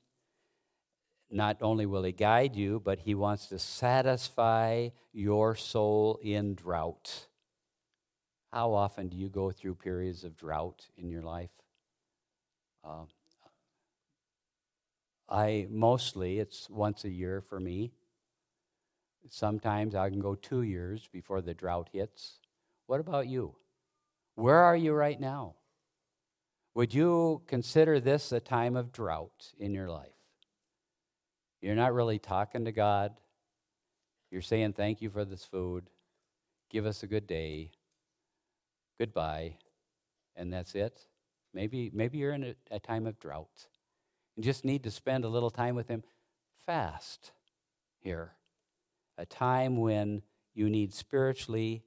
Not 1.31 1.59
only 1.61 1.85
will 1.85 2.05
he 2.05 2.13
guide 2.13 2.57
you, 2.57 2.81
but 2.83 3.01
he 3.01 3.15
wants 3.15 3.49
to 3.49 3.59
satisfy 3.59 4.89
your 5.13 5.55
soul 5.55 6.19
in 6.23 6.55
drought. 6.55 7.27
How 8.53 8.73
often 8.75 9.09
do 9.09 9.17
you 9.17 9.29
go 9.29 9.51
through 9.51 9.77
periods 9.77 10.25
of 10.25 10.37
drought 10.37 10.87
in 10.97 11.09
your 11.09 11.23
life? 11.23 11.51
Uh, 12.85 13.05
I 15.29 15.69
mostly, 15.71 16.41
it's 16.41 16.69
once 16.69 17.05
a 17.05 17.11
year 17.11 17.41
for 17.41 17.61
me. 17.61 17.93
Sometimes 19.29 19.95
I 19.95 20.11
can 20.11 20.21
go 20.21 20.35
two 20.35 20.63
years 20.63 21.09
before 21.13 21.41
the 21.41 21.55
drought 21.55 21.91
hits. 21.93 22.39
What 22.87 22.99
about 22.99 23.29
you? 23.29 23.55
Where 24.35 24.57
are 24.57 24.77
you 24.77 24.93
right 24.93 25.21
now? 25.21 25.55
Would 26.75 26.95
you 26.95 27.43
consider 27.47 28.01
this 28.01 28.33
a 28.33 28.41
time 28.41 28.75
of 28.75 28.91
drought 28.91 29.53
in 29.59 29.75
your 29.75 29.89
life? 29.89 30.09
You're 31.61 31.75
not 31.75 31.95
really 31.95 32.19
talking 32.19 32.65
to 32.65 32.73
God. 32.73 33.13
You're 34.31 34.43
saying, 34.43 34.73
Thank 34.73 35.03
you 35.03 35.11
for 35.11 35.25
this 35.25 35.45
food. 35.45 35.91
Give 36.71 36.87
us 36.87 37.03
a 37.03 37.07
good 37.07 37.27
day. 37.27 37.73
Goodbye. 39.01 39.55
And 40.37 40.53
that's 40.53 40.75
it. 40.75 41.07
Maybe, 41.55 41.91
maybe 41.95 42.19
you're 42.19 42.35
in 42.35 42.45
a, 42.45 42.55
a 42.71 42.79
time 42.79 43.07
of 43.07 43.19
drought. 43.19 43.67
You 44.37 44.43
just 44.43 44.63
need 44.63 44.83
to 44.85 44.91
spend 44.91 45.25
a 45.25 45.29
little 45.29 45.49
time 45.49 45.75
with 45.75 45.89
Him. 45.89 46.03
Fast 46.67 47.33
here. 47.99 48.35
A 49.17 49.25
time 49.25 49.79
when 49.79 50.21
you 50.53 50.69
need 50.69 50.93
spiritually 50.93 51.83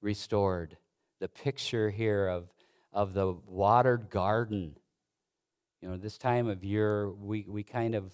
restored. 0.00 0.76
The 1.18 1.26
picture 1.26 1.90
here 1.90 2.28
of, 2.28 2.52
of 2.92 3.14
the 3.14 3.34
watered 3.48 4.08
garden. 4.08 4.76
You 5.82 5.88
know, 5.88 5.96
this 5.96 6.18
time 6.18 6.46
of 6.46 6.62
year, 6.62 7.10
we, 7.10 7.46
we 7.48 7.64
kind 7.64 7.96
of 7.96 8.12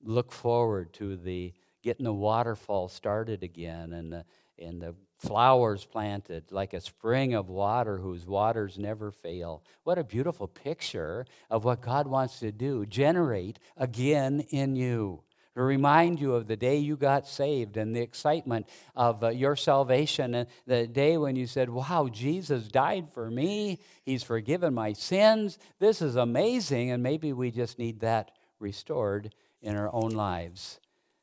look 0.00 0.30
forward 0.30 0.92
to 0.94 1.16
the 1.16 1.52
getting 1.82 2.04
the 2.04 2.12
waterfall 2.12 2.86
started 2.86 3.42
again 3.42 3.92
and 3.92 4.12
the, 4.12 4.24
and 4.60 4.80
the 4.80 4.94
flowers 5.16 5.84
planted 5.84 6.50
like 6.50 6.72
a 6.72 6.80
spring 6.80 7.34
of 7.34 7.48
water 7.48 7.98
whose 7.98 8.26
waters 8.26 8.78
never 8.78 9.10
fail. 9.10 9.62
What 9.84 9.98
a 9.98 10.04
beautiful 10.04 10.48
picture 10.48 11.26
of 11.50 11.64
what 11.64 11.80
God 11.80 12.06
wants 12.06 12.40
to 12.40 12.52
do, 12.52 12.86
generate 12.86 13.58
again 13.76 14.40
in 14.50 14.76
you 14.76 15.22
to 15.54 15.62
remind 15.62 16.20
you 16.20 16.34
of 16.34 16.48
the 16.48 16.56
day 16.56 16.76
you 16.76 16.96
got 16.96 17.28
saved 17.28 17.76
and 17.76 17.94
the 17.94 18.00
excitement 18.00 18.68
of 18.96 19.22
uh, 19.22 19.28
your 19.28 19.54
salvation 19.54 20.34
and 20.34 20.48
the 20.66 20.86
day 20.86 21.16
when 21.16 21.36
you 21.36 21.46
said, 21.46 21.70
Wow, 21.70 22.08
Jesus 22.10 22.66
died 22.66 23.08
for 23.12 23.30
me. 23.30 23.78
He's 24.04 24.24
forgiven 24.24 24.74
my 24.74 24.92
sins. 24.92 25.58
This 25.78 26.02
is 26.02 26.16
amazing. 26.16 26.90
And 26.90 27.02
maybe 27.02 27.32
we 27.32 27.50
just 27.50 27.78
need 27.78 28.00
that 28.00 28.32
restored 28.58 29.32
in 29.62 29.76
our 29.76 29.90
own 29.94 30.10
lives. 30.10 30.80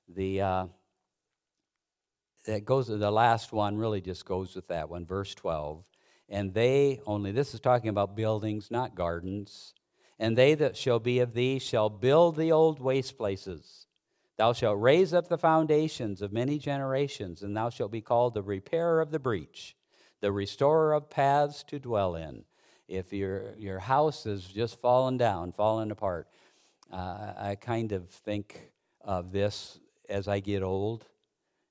The, 0.07 0.41
uh, 0.41 0.65
that 2.45 2.65
goes 2.65 2.87
the 2.87 3.11
last 3.11 3.51
one 3.51 3.77
really 3.77 4.01
just 4.01 4.25
goes 4.25 4.55
with 4.55 4.67
that 4.67 4.89
one 4.89 5.05
verse 5.05 5.33
12 5.35 5.83
and 6.29 6.53
they 6.53 6.99
only 7.05 7.31
this 7.31 7.53
is 7.53 7.59
talking 7.59 7.89
about 7.89 8.15
buildings 8.15 8.69
not 8.71 8.95
gardens 8.95 9.73
and 10.19 10.37
they 10.37 10.53
that 10.55 10.77
shall 10.77 10.99
be 10.99 11.19
of 11.19 11.33
thee 11.33 11.59
shall 11.59 11.89
build 11.89 12.35
the 12.35 12.51
old 12.51 12.79
waste 12.79 13.17
places 13.17 13.87
Thou 14.41 14.53
shalt 14.53 14.81
raise 14.81 15.13
up 15.13 15.27
the 15.27 15.37
foundations 15.37 16.19
of 16.23 16.33
many 16.33 16.57
generations, 16.57 17.43
and 17.43 17.55
thou 17.55 17.69
shalt 17.69 17.91
be 17.91 18.01
called 18.01 18.33
the 18.33 18.41
repairer 18.41 18.99
of 18.99 19.11
the 19.11 19.19
breach, 19.19 19.75
the 20.19 20.31
restorer 20.31 20.93
of 20.93 21.11
paths 21.11 21.63
to 21.65 21.77
dwell 21.77 22.15
in. 22.15 22.43
If 22.87 23.13
your, 23.13 23.53
your 23.59 23.77
house 23.77 24.25
is 24.25 24.45
just 24.45 24.79
fallen 24.79 25.17
down, 25.17 25.51
fallen 25.51 25.91
apart, 25.91 26.27
uh, 26.91 27.33
I 27.37 27.55
kind 27.61 27.91
of 27.91 28.09
think 28.09 28.71
of 29.01 29.31
this 29.31 29.79
as 30.09 30.27
I 30.27 30.39
get 30.39 30.63
old. 30.63 31.05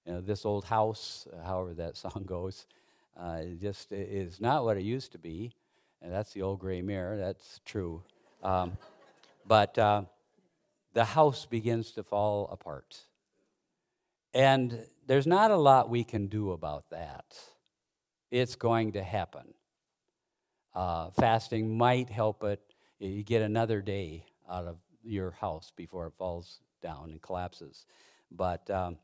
You 0.06 0.14
know, 0.14 0.20
this 0.20 0.44
old 0.44 0.64
house, 0.64 1.26
however 1.44 1.74
that 1.74 1.96
song 2.04 2.24
goes, 2.26 2.66
uh, 3.18 3.42
just 3.60 3.92
is 3.92 4.40
not 4.40 4.64
what 4.64 4.76
it 4.76 4.82
used 4.82 5.12
to 5.12 5.18
be. 5.18 5.52
And 6.02 6.12
that's 6.12 6.32
the 6.32 6.42
old 6.42 6.60
gray 6.60 6.82
mirror, 6.82 7.16
that's 7.18 7.60
true. 7.64 8.02
Um, 8.42 8.78
but. 9.46 9.78
Uh, 9.78 10.02
the 10.92 11.04
house 11.04 11.46
begins 11.46 11.92
to 11.92 12.02
fall 12.02 12.48
apart. 12.52 12.98
And 14.34 14.86
there's 15.06 15.26
not 15.26 15.50
a 15.50 15.56
lot 15.56 15.90
we 15.90 16.04
can 16.04 16.26
do 16.26 16.52
about 16.52 16.90
that. 16.90 17.38
It's 18.30 18.56
going 18.56 18.92
to 18.92 19.02
happen. 19.02 19.54
uh, 20.74 21.10
fasting 21.18 21.76
might 21.76 22.10
help 22.10 22.44
it. 22.44 22.60
You 22.98 23.22
get 23.22 23.42
another 23.42 23.80
day 23.80 24.26
out 24.48 24.66
of 24.66 24.76
your 25.02 25.32
house 25.32 25.72
before 25.76 26.06
it 26.06 26.12
falls 26.18 26.60
down 26.82 27.10
and 27.10 27.22
collapses. 27.22 27.86
But, 28.30 28.70
um, 28.70 28.98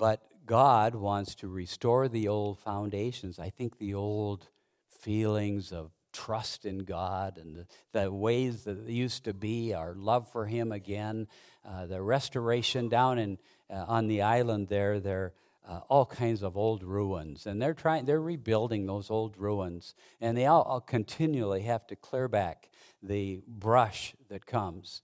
but 0.00 0.22
God 0.46 0.94
wants 0.94 1.34
to 1.36 1.48
restore 1.48 2.08
the 2.08 2.26
old 2.26 2.58
foundations. 2.58 3.38
I 3.38 3.50
think 3.50 3.76
the 3.76 3.92
old 3.92 4.48
feelings 4.88 5.72
of 5.72 5.90
trust 6.10 6.64
in 6.64 6.78
God 6.78 7.36
and 7.36 7.54
the, 7.54 7.66
the 7.92 8.10
ways 8.10 8.64
that 8.64 8.88
used 8.88 9.24
to 9.24 9.34
be, 9.34 9.74
our 9.74 9.94
love 9.94 10.26
for 10.32 10.46
Him 10.46 10.72
again, 10.72 11.28
uh, 11.68 11.84
the 11.84 12.00
restoration 12.00 12.88
down 12.88 13.18
in, 13.18 13.38
uh, 13.68 13.84
on 13.86 14.06
the 14.06 14.22
island 14.22 14.68
there, 14.68 15.00
there 15.00 15.34
uh, 15.68 15.80
all 15.90 16.06
kinds 16.06 16.42
of 16.42 16.56
old 16.56 16.82
ruins, 16.82 17.44
and 17.44 17.60
they're 17.60 17.74
trying, 17.74 18.06
they're 18.06 18.22
rebuilding 18.22 18.86
those 18.86 19.10
old 19.10 19.36
ruins, 19.36 19.94
and 20.18 20.34
they 20.34 20.46
all, 20.46 20.62
all 20.62 20.80
continually 20.80 21.60
have 21.60 21.86
to 21.88 21.94
clear 21.94 22.26
back 22.26 22.70
the 23.02 23.42
brush 23.46 24.14
that 24.30 24.46
comes. 24.46 25.02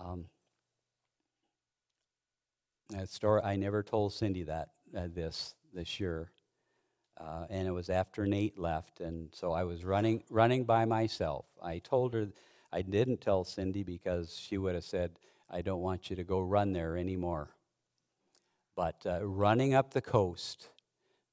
Um, 0.00 0.26
that 2.90 3.08
story, 3.08 3.40
I 3.42 3.56
never 3.56 3.82
told 3.82 4.12
Cindy 4.12 4.42
that 4.44 4.68
uh, 4.96 5.08
this 5.12 5.54
this 5.72 5.98
year, 5.98 6.30
uh, 7.18 7.46
and 7.50 7.66
it 7.66 7.70
was 7.70 7.90
after 7.90 8.26
Nate 8.26 8.58
left, 8.58 9.00
and 9.00 9.28
so 9.32 9.52
I 9.52 9.64
was 9.64 9.84
running 9.84 10.22
running 10.30 10.64
by 10.64 10.84
myself. 10.84 11.46
I 11.62 11.78
told 11.78 12.14
her 12.14 12.28
I 12.72 12.82
didn't 12.82 13.20
tell 13.20 13.44
Cindy 13.44 13.82
because 13.82 14.36
she 14.36 14.58
would 14.58 14.74
have 14.74 14.84
said, 14.84 15.18
"I 15.50 15.62
don't 15.62 15.80
want 15.80 16.10
you 16.10 16.16
to 16.16 16.24
go 16.24 16.40
run 16.40 16.72
there 16.72 16.96
anymore." 16.96 17.50
But 18.76 19.02
uh, 19.06 19.24
running 19.26 19.74
up 19.74 19.92
the 19.94 20.02
coast, 20.02 20.68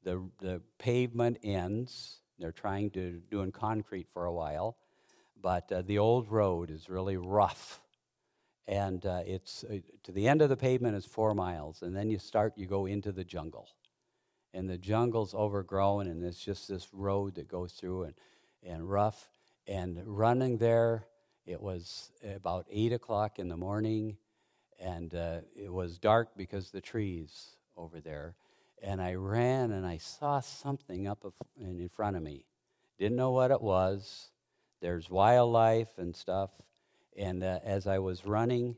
the 0.04 0.24
the 0.40 0.62
pavement 0.80 1.40
ends. 1.44 2.18
They're 2.40 2.52
trying 2.52 2.90
to 2.92 3.22
doing 3.30 3.52
concrete 3.52 4.08
for 4.12 4.26
a 4.26 4.34
while, 4.34 4.78
but 5.40 5.72
uh, 5.72 5.84
the 5.84 6.00
old 6.00 6.32
road 6.32 6.72
is 6.72 6.90
really 6.90 7.18
rough 7.18 7.82
and 8.68 9.06
uh, 9.06 9.22
it's 9.26 9.64
uh, 9.64 9.78
to 10.04 10.12
the 10.12 10.28
end 10.28 10.42
of 10.42 10.50
the 10.50 10.58
pavement 10.58 10.96
is 10.96 11.06
four 11.06 11.34
miles 11.34 11.82
and 11.82 11.96
then 11.96 12.10
you 12.10 12.20
start 12.20 12.54
you 12.56 12.66
go 12.66 12.86
into 12.86 13.12
the 13.12 13.24
jungle. 13.24 13.68
And 14.54 14.70
the 14.70 14.78
jungle's 14.78 15.34
overgrown 15.34 16.08
and 16.08 16.24
it's 16.24 16.44
just 16.44 16.68
this 16.68 16.88
road 16.94 17.36
that 17.36 17.48
goes 17.48 17.74
through 17.74 18.04
and, 18.04 18.14
and 18.64 18.90
rough. 18.90 19.30
And 19.68 20.02
running 20.06 20.58
there 20.58 21.06
it 21.46 21.62
was 21.62 22.12
about 22.36 22.66
eight 22.70 22.94
o'clock 22.94 23.40
in 23.40 23.48
the 23.48 23.58
morning 23.58 24.18
and 24.80 25.14
uh, 25.14 25.40
it 25.56 25.72
was 25.72 25.98
dark 25.98 26.30
because 26.38 26.72
the 26.72 26.82
trees 26.82 27.56
over 27.78 28.00
there. 28.00 28.36
And 28.84 29.02
i 29.02 29.14
ran 29.14 29.72
and 29.72 29.86
i 29.86 29.98
saw 29.98 30.40
something 30.40 31.08
up 31.08 31.26
in 31.60 31.90
front 31.90 32.16
of 32.16 32.24
me. 32.24 32.46
Didn't 32.98 33.18
know 33.18 33.32
what 33.32 33.52
it 33.52 33.62
was. 33.62 34.30
There's 34.82 35.10
wildlife 35.10 35.98
and 35.98 36.16
stuff 36.16 36.52
and 37.18 37.44
uh, 37.44 37.60
as 37.64 37.88
I 37.88 38.00
was 38.00 38.26
running, 38.26 38.76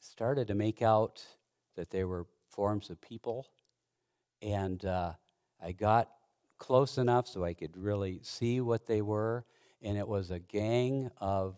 started 0.00 0.48
to 0.48 0.54
make 0.54 0.82
out 0.82 1.24
that 1.76 1.90
they 1.90 2.04
were 2.04 2.26
forms 2.48 2.90
of 2.90 3.00
people. 3.00 3.46
And 4.42 4.84
uh, 4.84 5.12
I 5.62 5.72
got 5.72 6.10
close 6.58 6.98
enough 6.98 7.26
so 7.26 7.44
I 7.44 7.54
could 7.54 7.76
really 7.76 8.20
see 8.22 8.60
what 8.60 8.86
they 8.86 9.02
were. 9.02 9.44
And 9.82 9.98
it 9.98 10.06
was 10.06 10.30
a 10.30 10.38
gang 10.38 11.10
of 11.20 11.56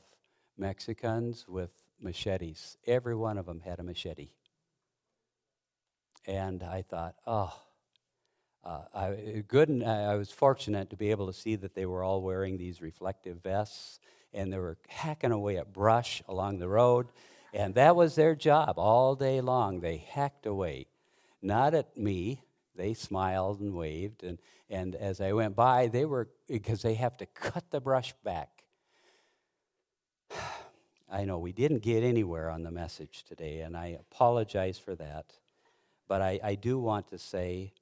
Mexicans 0.57 1.46
with 1.49 1.70
machetes. 2.01 2.77
Every 2.87 3.14
one 3.14 3.38
of 3.38 3.46
them 3.46 3.61
had 3.61 3.79
a 3.79 3.83
machete. 3.83 4.31
And 6.27 6.62
I 6.62 6.83
thought, 6.83 7.14
oh, 7.27 7.55
uh, 8.64 8.83
I, 8.92 9.44
good. 9.46 9.83
I 9.85 10.16
was 10.16 10.33
fortunate 10.33 10.90
to 10.90 10.96
be 10.96 11.12
able 11.12 11.29
to 11.29 11.33
see 11.33 11.55
that 11.57 11.75
they 11.75 11.87
were 11.87 12.03
all 12.03 12.20
wearing 12.20 12.57
these 12.57 12.83
reflective 12.83 13.40
vests 13.42 14.01
and 14.37 14.53
they 14.53 14.59
were 14.59 14.77
hacking 14.87 15.33
away 15.33 15.57
at 15.57 15.72
brush 15.72 16.22
along 16.29 16.59
the 16.59 16.68
road. 16.68 17.09
And 17.53 17.75
that 17.75 17.96
was 17.96 18.14
their 18.14 18.35
job 18.35 18.79
all 18.79 19.14
day 19.16 19.40
long. 19.40 19.81
They 19.81 19.96
hacked 19.96 20.46
away, 20.46 20.87
not 21.40 21.75
at 21.75 21.96
me. 21.96 22.42
They 22.75 22.92
smiled 22.92 23.61
and 23.61 23.75
waved. 23.75 24.22
And, 24.22 24.38
and 24.68 24.94
as 24.94 25.20
I 25.20 25.33
went 25.33 25.57
by, 25.57 25.88
they 25.88 26.05
were, 26.05 26.29
because 26.46 26.83
they 26.83 26.94
have 26.94 27.16
to 27.16 27.27
cut 27.27 27.70
the 27.70 27.81
brush 27.81 28.14
back. 28.22 28.64
I 31.11 31.25
know 31.25 31.38
we 31.38 31.53
didn't 31.53 31.83
get 31.83 32.03
anywhere 32.03 32.51
on 32.51 32.62
the 32.62 32.70
message 32.70 33.25
today, 33.25 33.61
and 33.61 33.77
I 33.77 33.96
apologize 33.99 34.77
for 34.77 34.94
that. 34.96 35.33
But 36.09 36.20
I, 36.20 36.40
I 36.42 36.55
do 36.57 36.79
want 36.79 37.09
to 37.09 37.18
say 37.18 37.72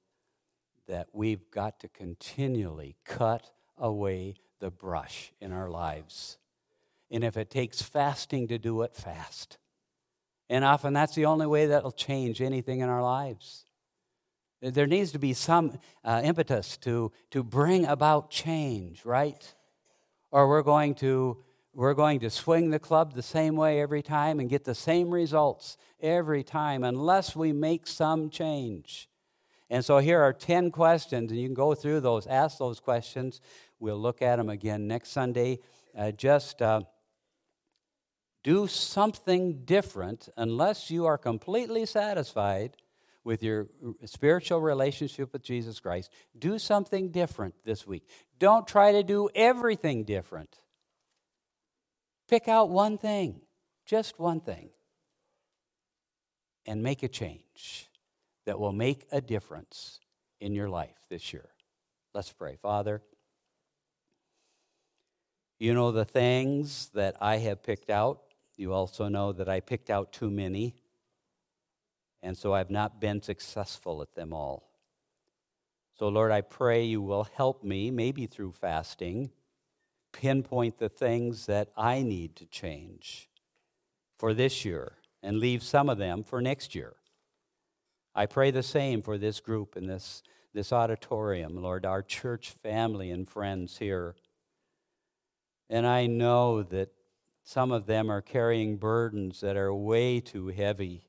that 0.87 1.07
we've 1.11 1.49
got 1.51 1.79
to 1.81 1.87
continually 1.89 2.95
cut 3.03 3.51
away 3.77 4.35
the 4.59 4.71
brush 4.71 5.33
in 5.41 5.51
our 5.51 5.69
lives. 5.69 6.37
And 7.15 7.23
if 7.23 7.37
it 7.37 7.49
takes 7.49 7.81
fasting 7.81 8.49
to 8.49 8.57
do 8.57 8.81
it, 8.81 8.93
fast. 8.93 9.57
And 10.49 10.65
often 10.65 10.91
that's 10.91 11.15
the 11.15 11.23
only 11.23 11.47
way 11.47 11.65
that'll 11.67 11.93
change 11.93 12.41
anything 12.41 12.81
in 12.81 12.89
our 12.89 13.01
lives. 13.01 13.63
There 14.61 14.85
needs 14.85 15.13
to 15.13 15.17
be 15.17 15.33
some 15.33 15.79
uh, 16.03 16.19
impetus 16.25 16.75
to, 16.79 17.13
to 17.31 17.41
bring 17.41 17.85
about 17.85 18.31
change, 18.31 19.05
right? 19.05 19.55
Or 20.29 20.49
we're 20.49 20.61
going 20.61 20.93
to 20.95 21.37
we're 21.73 21.93
going 21.93 22.19
to 22.19 22.29
swing 22.29 22.69
the 22.69 22.79
club 22.79 23.13
the 23.13 23.21
same 23.21 23.55
way 23.55 23.79
every 23.79 24.01
time 24.01 24.41
and 24.41 24.49
get 24.49 24.65
the 24.65 24.75
same 24.75 25.09
results 25.09 25.77
every 26.01 26.43
time 26.43 26.83
unless 26.83 27.33
we 27.33 27.53
make 27.53 27.87
some 27.87 28.29
change. 28.29 29.09
And 29.69 29.85
so 29.85 29.99
here 29.99 30.21
are 30.21 30.33
10 30.33 30.71
questions, 30.71 31.31
and 31.31 31.39
you 31.39 31.47
can 31.47 31.53
go 31.53 31.75
through 31.75 32.01
those, 32.01 32.27
ask 32.27 32.57
those 32.57 32.81
questions. 32.81 33.39
We'll 33.79 33.99
look 33.99 34.21
at 34.21 34.35
them 34.35 34.49
again 34.49 34.87
next 34.87 35.11
Sunday. 35.11 35.59
Uh, 35.97 36.11
just 36.11 36.61
uh, 36.61 36.81
do 38.45 38.67
something 38.67 39.65
different 39.65 40.29
unless 40.37 40.91
you 40.91 41.07
are 41.07 41.17
completely 41.17 41.83
satisfied 41.83 42.77
with 43.23 43.41
your 43.41 43.65
spiritual 44.05 44.61
relationship 44.61 45.33
with 45.33 45.41
Jesus 45.41 45.79
Christ. 45.79 46.11
Do 46.37 46.59
something 46.59 47.09
different 47.09 47.55
this 47.65 47.87
week. 47.87 48.07
Don't 48.37 48.67
try 48.67 48.91
to 48.91 49.01
do 49.01 49.29
everything 49.33 50.03
different. 50.03 50.59
Pick 52.29 52.47
out 52.47 52.69
one 52.69 52.99
thing, 52.99 53.41
just 53.83 54.19
one 54.19 54.39
thing, 54.39 54.69
and 56.67 56.83
make 56.83 57.01
a 57.01 57.07
change 57.07 57.89
that 58.45 58.59
will 58.59 58.73
make 58.73 59.07
a 59.11 59.21
difference 59.21 59.99
in 60.39 60.53
your 60.53 60.69
life 60.69 60.99
this 61.09 61.33
year. 61.33 61.49
Let's 62.13 62.31
pray. 62.31 62.57
Father, 62.57 63.01
you 65.57 65.73
know 65.73 65.91
the 65.91 66.05
things 66.05 66.91
that 66.93 67.15
I 67.19 67.37
have 67.37 67.63
picked 67.63 67.89
out 67.89 68.21
you 68.57 68.73
also 68.73 69.07
know 69.07 69.31
that 69.33 69.49
I 69.49 69.59
picked 69.59 69.89
out 69.89 70.13
too 70.13 70.29
many, 70.29 70.75
and 72.21 72.37
so 72.37 72.53
I've 72.53 72.71
not 72.71 72.99
been 72.99 73.21
successful 73.21 74.01
at 74.01 74.15
them 74.15 74.33
all. 74.33 74.69
So, 75.97 76.07
Lord, 76.09 76.31
I 76.31 76.41
pray 76.41 76.83
you 76.83 77.01
will 77.01 77.23
help 77.35 77.63
me, 77.63 77.89
maybe 77.89 78.25
through 78.25 78.53
fasting, 78.53 79.31
pinpoint 80.11 80.77
the 80.77 80.89
things 80.89 81.45
that 81.45 81.69
I 81.77 82.01
need 82.01 82.35
to 82.37 82.45
change 82.45 83.29
for 84.17 84.33
this 84.33 84.65
year 84.65 84.93
and 85.21 85.39
leave 85.39 85.63
some 85.63 85.89
of 85.89 85.97
them 85.97 86.23
for 86.23 86.41
next 86.41 86.75
year. 86.75 86.95
I 88.13 88.25
pray 88.25 88.51
the 88.51 88.63
same 88.63 89.01
for 89.01 89.17
this 89.17 89.39
group 89.39 89.75
in 89.75 89.87
this, 89.87 90.23
this 90.53 90.71
auditorium, 90.71 91.61
Lord, 91.61 91.85
our 91.85 92.01
church 92.01 92.51
family 92.51 93.11
and 93.11 93.27
friends 93.27 93.77
here. 93.77 94.15
And 95.69 95.85
I 95.85 96.07
know 96.07 96.63
that 96.63 96.89
some 97.47 97.71
of 97.71 97.85
them 97.85 98.09
are 98.09 98.23
carrying 98.23 98.75
burdens 98.75 99.41
that 99.41 99.55
are 99.55 99.73
way 99.73 100.19
too 100.19 100.47
heavy 100.47 101.07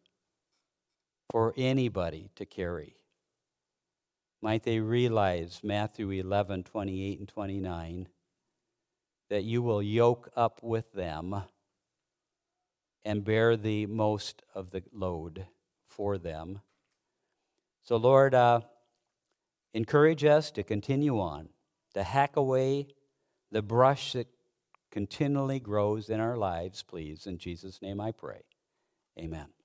for 1.31 1.55
anybody 1.57 2.31
to 2.37 2.45
carry. 2.45 2.99
Might 4.43 4.63
they 4.63 4.81
realize, 4.81 5.61
Matthew 5.65 6.11
11, 6.11 6.65
28 6.65 7.19
and 7.19 7.27
29, 7.29 8.09
that 9.31 9.45
you 9.45 9.63
will 9.63 9.83
yoke 9.83 10.29
up 10.37 10.63
with 10.63 10.93
them 10.93 11.43
and 13.03 13.25
bear 13.25 13.57
the 13.57 13.87
most 13.87 14.43
of 14.55 14.73
the 14.73 14.83
load 14.93 15.47
for 15.87 16.19
them. 16.19 16.61
So, 17.83 17.97
Lord, 17.97 18.35
uh, 18.35 18.61
encourage 19.73 20.23
us 20.23 20.51
to 20.51 20.63
continue 20.63 21.19
on, 21.19 21.49
to 21.95 22.03
hack 22.03 22.37
away 22.37 22.89
the 23.51 23.63
brush 23.63 24.13
that 24.13 24.29
continually 24.97 25.61
grows 25.61 26.09
in 26.09 26.21
our 26.21 26.39
lives, 26.39 26.83
please. 26.83 27.27
In 27.27 27.37
Jesus' 27.37 27.83
name 27.83 28.01
I 28.01 28.13
pray. 28.13 28.41
Amen. 29.19 29.56